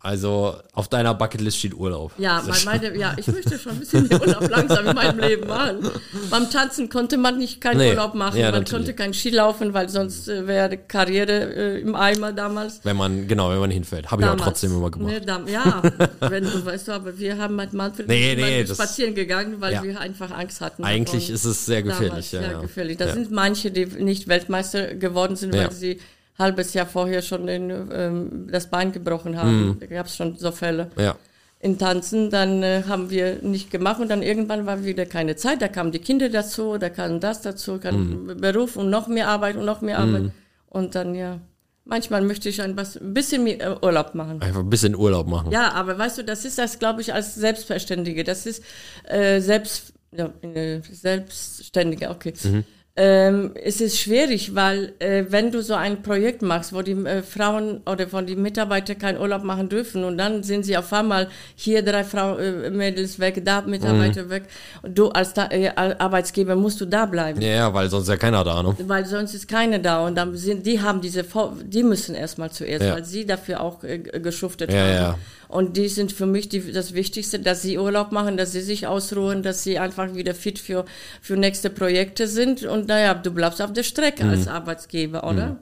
[0.01, 2.13] Also auf deiner Bucketlist steht Urlaub.
[2.17, 5.47] Ja, mein, meine, ja, ich möchte schon ein bisschen mehr Urlaub langsam in meinem Leben
[5.47, 5.89] machen.
[6.29, 8.71] Beim Tanzen konnte man nicht keinen Nee, Urlaub machen, ja, man natürlich.
[8.71, 12.79] konnte kein Ski laufen, weil sonst äh, wäre Karriere äh, im Eimer damals.
[12.83, 14.09] Wenn man, genau, wenn man hinfällt.
[14.09, 15.11] Habe ich auch trotzdem immer gemacht.
[15.11, 15.81] Ne, dam ja,
[16.21, 19.73] wenn du weißt du, aber wir haben mit Manfred Nee, nee, das- spazieren gegangen, weil
[19.73, 19.83] Ja.
[19.83, 20.83] wir einfach Angst hatten.
[20.85, 21.35] Eigentlich davon.
[21.35, 22.31] ist es sehr gefährlich.
[22.31, 22.97] Damals, ja, ja, gefährlich.
[22.97, 25.99] Da sind manche, die nicht Weltmeister geworden sind, weil sie
[26.39, 29.77] halbes Jahr vorher schon den, ähm, das Bein gebrochen haben.
[29.79, 31.15] Da gab es schon so Fälle ja.
[31.59, 35.61] in Tanzen, dann äh, haben wir nicht gemacht und dann irgendwann war wieder keine Zeit.
[35.61, 38.41] Da kamen die Kinder dazu, da kam das dazu, kam Mhm.
[38.41, 40.31] Beruf und noch mehr Arbeit und noch mehr Arbeit.
[40.67, 41.39] Und dann ja,
[41.83, 44.41] manchmal möchte ich ein bisschen mehr äh, Urlaub machen.
[44.41, 45.51] Einfach ein bisschen Urlaub machen.
[45.51, 48.23] Ja, aber weißt du, das ist das, glaube ich, als Selbstverständige.
[48.23, 48.63] Das ist
[49.03, 52.33] äh, selbst, ja, äh, Selbstständige, okay.
[52.43, 52.63] Mhm.
[53.01, 57.23] Ähm, es ist schwierig, weil äh, wenn du so ein Projekt machst, wo die äh,
[57.23, 61.29] Frauen oder von die Mitarbeiter keinen Urlaub machen dürfen und dann sind sie auf einmal
[61.55, 64.29] hier drei Frau, äh, Mädels weg, da Mitarbeiter mhm.
[64.31, 64.43] weg
[64.81, 67.41] und du als da, äh, Arbeitsgeber musst du da bleiben.
[67.41, 68.75] Ja, weil sonst ist ja keiner da, ne?
[68.85, 71.23] Weil sonst ist keiner da und dann sind die haben diese,
[71.63, 72.95] die müssen erstmal zuerst, ja.
[72.95, 74.93] weil sie dafür auch äh, geschuftet ja, haben.
[74.93, 75.19] Ja.
[75.49, 78.85] Und die sind für mich die, das Wichtigste, dass sie Urlaub machen, dass sie sich
[78.85, 80.85] ausruhen, dass sie einfach wieder fit für,
[81.23, 82.63] für nächste Projekte sind.
[82.63, 84.29] Und naja, du bleibst auf der Strecke mhm.
[84.29, 85.47] als Arbeitsgeber, oder?
[85.47, 85.57] Mhm.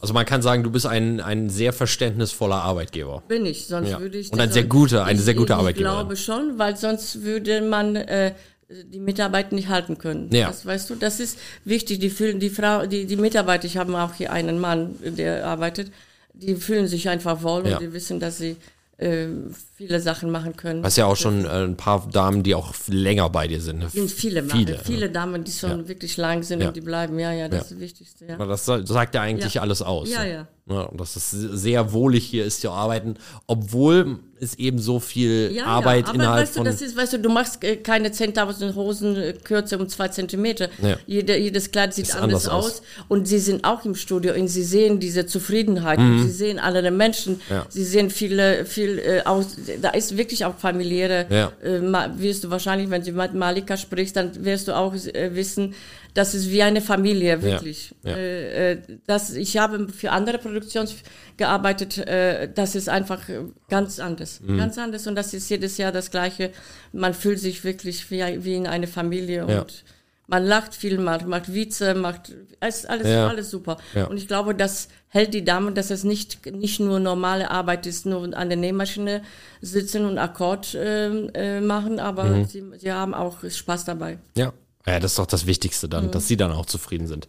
[0.00, 3.22] Also man kann sagen, du bist ein, ein sehr verständnisvoller Arbeitgeber.
[3.28, 4.00] Bin ich, sonst ja.
[4.00, 4.32] würde ich.
[4.32, 5.88] Und ein sehr guter, eine sehr gute Arbeitgeber.
[5.88, 8.34] Ich glaube schon, weil sonst würde man äh,
[8.68, 10.30] die Mitarbeiter nicht halten können.
[10.32, 10.48] Ja.
[10.48, 12.00] Das weißt du, das ist wichtig.
[12.00, 15.92] Die fühlen die Frau, die, die Mitarbeiter, ich habe auch hier einen Mann, der arbeitet,
[16.34, 17.76] die fühlen sich einfach wohl ja.
[17.76, 18.56] und die wissen, dass sie
[18.98, 19.28] äh,
[19.76, 20.82] viele Sachen machen können.
[20.82, 23.80] Hast ja auch schon äh, ein paar Damen, die auch länger bei dir sind.
[23.80, 23.90] Ne?
[23.90, 25.88] Sind viele, viele, viele Damen, die schon ja.
[25.88, 26.68] wirklich lang sind ja.
[26.68, 27.18] und die bleiben.
[27.18, 27.62] Ja, ja, das ja.
[27.62, 28.24] ist das Wichtigste.
[28.26, 28.36] Ja.
[28.38, 30.10] Das sagt ja eigentlich alles aus.
[30.10, 30.48] Ja, ja.
[30.68, 33.14] Ja, und dass es sehr wohlig hier ist zu arbeiten,
[33.46, 36.64] obwohl es eben so viel ja, Arbeit ja, aber innerhalb weißt du, von.
[36.66, 40.68] Das ist, weißt du, du machst äh, keine 10.000 Hosen äh, kürzer um zwei Zentimeter.
[40.82, 40.96] Ja.
[41.06, 42.80] Jede, jedes Kleid sieht anders, anders aus.
[42.80, 42.82] aus.
[43.06, 46.00] Und sie sind auch im Studio und sie sehen diese Zufriedenheit.
[46.00, 46.24] Mhm.
[46.24, 47.40] sie sehen alle Menschen.
[47.48, 47.64] Ja.
[47.68, 49.56] Sie sehen viele, viel äh, aus.
[49.80, 51.26] Da ist wirklich auch familiäre.
[51.30, 51.52] Ja.
[51.62, 55.74] Äh, wirst du wahrscheinlich, wenn du mit Malika sprichst, dann wirst du auch äh, wissen,
[56.14, 57.94] das ist wie eine Familie, wirklich.
[58.02, 58.16] Ja, ja.
[58.16, 60.88] Äh, äh, das, ich habe für andere Produktionen
[61.36, 63.20] gearbeitet, äh, das ist einfach
[63.68, 64.40] ganz anders.
[64.40, 64.56] Mhm.
[64.56, 66.52] Ganz anders und das ist jedes Jahr das Gleiche.
[66.92, 69.84] Man fühlt sich wirklich wie, wie in eine Familie und
[70.26, 73.28] man lacht viel, macht, macht Witze, macht alles, alles, ja.
[73.28, 73.76] alles super.
[73.94, 74.06] Ja.
[74.06, 78.06] Und ich glaube, das hält die Damen, dass es nicht, nicht nur normale Arbeit ist,
[78.06, 79.22] nur an der Nähmaschine
[79.60, 82.44] sitzen und Akkord äh, äh, machen, aber mhm.
[82.46, 84.18] sie, sie haben auch Spaß dabei.
[84.36, 84.52] Ja,
[84.86, 86.10] ja, das ist doch das Wichtigste dann, mhm.
[86.10, 87.28] dass sie dann auch zufrieden sind.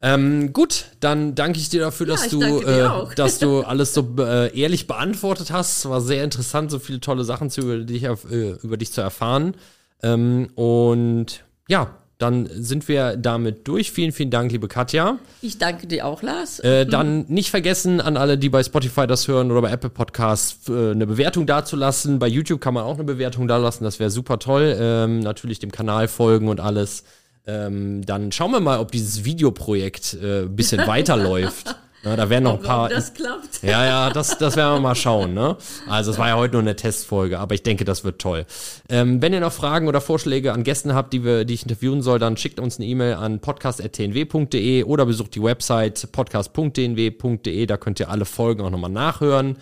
[0.00, 4.06] Ähm, gut, dann danke ich dir dafür, dass ja, du, äh, dass du alles so
[4.18, 5.78] äh, ehrlich beantwortet hast.
[5.78, 9.00] Es war sehr interessant, so viele tolle Sachen zu, über, dich, äh, über dich zu
[9.00, 9.56] erfahren.
[10.00, 13.92] Ähm, und ja, dann sind wir damit durch.
[13.92, 15.18] Vielen, vielen Dank, liebe Katja.
[15.40, 16.58] Ich danke dir auch, Lars.
[16.58, 20.68] Äh, dann nicht vergessen, an alle, die bei Spotify das hören oder bei Apple Podcasts,
[20.68, 22.18] äh, eine Bewertung dazulassen.
[22.18, 23.84] Bei YouTube kann man auch eine Bewertung dalassen.
[23.84, 24.76] Das wäre super toll.
[24.80, 27.04] Ähm, natürlich dem Kanal folgen und alles.
[27.46, 31.76] Ähm, dann schauen wir mal, ob dieses Videoprojekt äh, ein bisschen weiterläuft.
[32.02, 32.88] Na, da werden noch ein paar.
[32.88, 33.62] Das klappt.
[33.62, 35.34] Ja, ja, das, das werden wir mal schauen.
[35.34, 35.56] Ne?
[35.88, 38.46] Also, es war ja heute nur eine Testfolge, aber ich denke, das wird toll.
[38.88, 42.02] Ähm, wenn ihr noch Fragen oder Vorschläge an Gästen habt, die, wir, die ich interviewen
[42.02, 47.66] soll, dann schickt uns eine E-Mail an podcast.tnw.de oder besucht die Website podcast.tnw.de.
[47.66, 49.56] Da könnt ihr alle Folgen auch nochmal nachhören.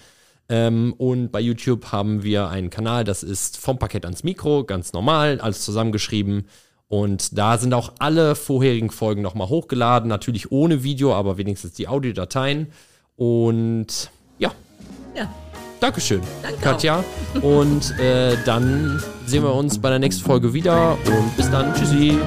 [0.49, 4.93] Ähm, und bei YouTube haben wir einen Kanal, das ist vom Paket ans Mikro, ganz
[4.93, 6.47] normal, alles zusammengeschrieben.
[6.89, 11.89] Und da sind auch alle vorherigen Folgen nochmal hochgeladen, natürlich ohne Video, aber wenigstens die
[11.89, 12.68] Audiodateien.
[13.16, 14.53] Und ja.
[15.16, 15.28] Ja.
[15.80, 17.05] Dankeschön, Danke Katja.
[17.34, 17.43] Auch.
[17.43, 21.74] Und äh, dann sehen wir uns bei der nächsten Folge wieder und bis dann.
[21.74, 22.18] Tschüssi.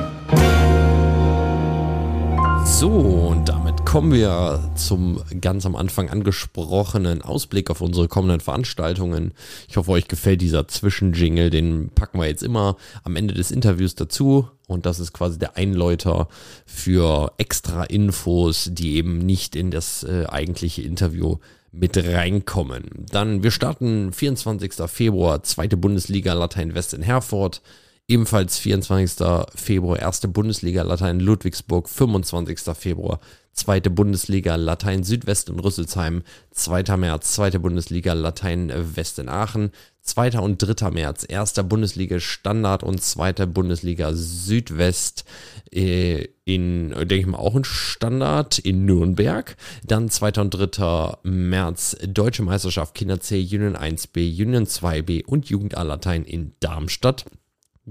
[2.63, 9.33] So, und damit kommen wir zum ganz am Anfang angesprochenen Ausblick auf unsere kommenden Veranstaltungen.
[9.67, 11.49] Ich hoffe, euch gefällt dieser Zwischenjingle.
[11.49, 14.47] Den packen wir jetzt immer am Ende des Interviews dazu.
[14.67, 16.27] Und das ist quasi der Einläuter
[16.67, 21.37] für extra Infos, die eben nicht in das äh, eigentliche Interview
[21.71, 23.07] mit reinkommen.
[23.09, 24.71] Dann, wir starten 24.
[24.85, 27.63] Februar, zweite Bundesliga Latein West in Herford.
[28.07, 29.25] Ebenfalls 24.
[29.55, 32.59] Februar, erste Bundesliga Latein Ludwigsburg, 25.
[32.75, 33.19] Februar,
[33.53, 36.97] zweite Bundesliga Latein Südwest in Rüsselsheim, 2.
[36.97, 39.71] März, zweite Bundesliga Latein West in Aachen,
[40.09, 40.39] 2.
[40.39, 40.89] und 3.
[40.91, 45.23] März, erster Bundesliga Standard und zweite Bundesliga Südwest
[45.71, 49.55] äh, in, denke ich mal, auch ein Standard in Nürnberg.
[49.85, 50.41] Dann 2.
[50.41, 51.17] und 3.
[51.23, 57.25] März Deutsche Meisterschaft Kinder C Union 1b, Union 2b und Jugend A Latein in Darmstadt.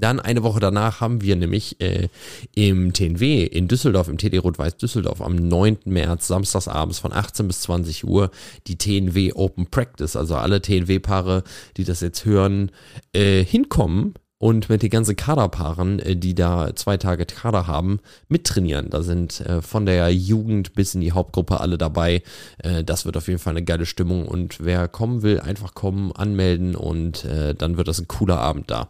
[0.01, 2.09] Dann eine Woche danach haben wir nämlich äh,
[2.55, 5.79] im TNW in Düsseldorf, im TD Rot-Weiß Düsseldorf am 9.
[5.85, 8.31] März, samstagsabends von 18 bis 20 Uhr,
[8.67, 10.17] die TNW Open Practice.
[10.17, 11.43] Also alle TNW-Paare,
[11.77, 12.71] die das jetzt hören,
[13.13, 18.89] äh, hinkommen und mit den ganzen Kaderpaaren, äh, die da zwei Tage Kader haben, mittrainieren.
[18.91, 22.23] Da sind äh, von der Jugend bis in die Hauptgruppe alle dabei.
[22.59, 26.13] Äh, das wird auf jeden Fall eine geile Stimmung und wer kommen will, einfach kommen,
[26.13, 27.27] anmelden und
[27.59, 28.89] dann wird das ein cooler Abend da.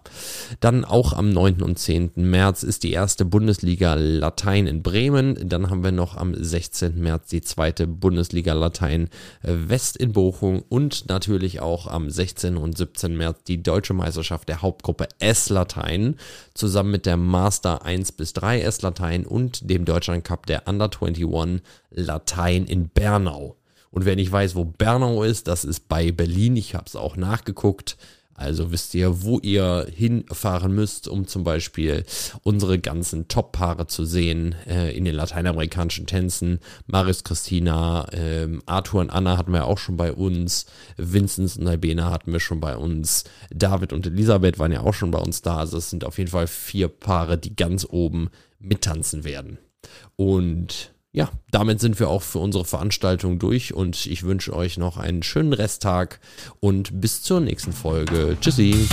[0.61, 1.63] Dann auch am 9.
[1.63, 2.13] und 10.
[2.17, 5.49] März ist die erste Bundesliga Latein in Bremen.
[5.49, 7.01] Dann haben wir noch am 16.
[7.01, 9.09] März die zweite Bundesliga Latein
[9.43, 12.57] West in Bochum und natürlich auch am 16.
[12.57, 13.17] und 17.
[13.17, 16.17] März die deutsche Meisterschaft der Hauptgruppe S S-Latein
[16.55, 21.63] zusammen mit der Master 1 bis 3 S-Latein und dem Deutschland Cup der Under 21
[21.91, 23.57] Latein in Bernau.
[23.91, 26.57] Und wer nicht weiß, wo Bernau ist, das ist bei Berlin.
[26.57, 27.97] Ich habe es auch nachgeguckt.
[28.39, 32.05] Also wisst ihr, wo ihr hinfahren müsst, um zum Beispiel
[32.45, 36.61] unsere ganzen Top-Paare zu sehen äh, in den lateinamerikanischen Tänzen.
[36.87, 40.67] Marius Christina, ähm, Arthur und Anna hatten wir auch schon bei uns.
[40.97, 43.25] Vinzenz und Albena hatten wir schon bei uns.
[43.51, 45.57] David und Elisabeth waren ja auch schon bei uns da.
[45.57, 48.31] Also es sind auf jeden Fall vier Paare, die ganz oben
[48.61, 49.59] mittanzen werden.
[50.15, 54.99] Und ja, damit sind wir auch für unsere Veranstaltung durch und ich wünsche euch noch
[54.99, 56.21] einen schönen Resttag
[56.61, 58.37] und bis zur nächsten Folge.
[58.41, 58.87] Tschüssi.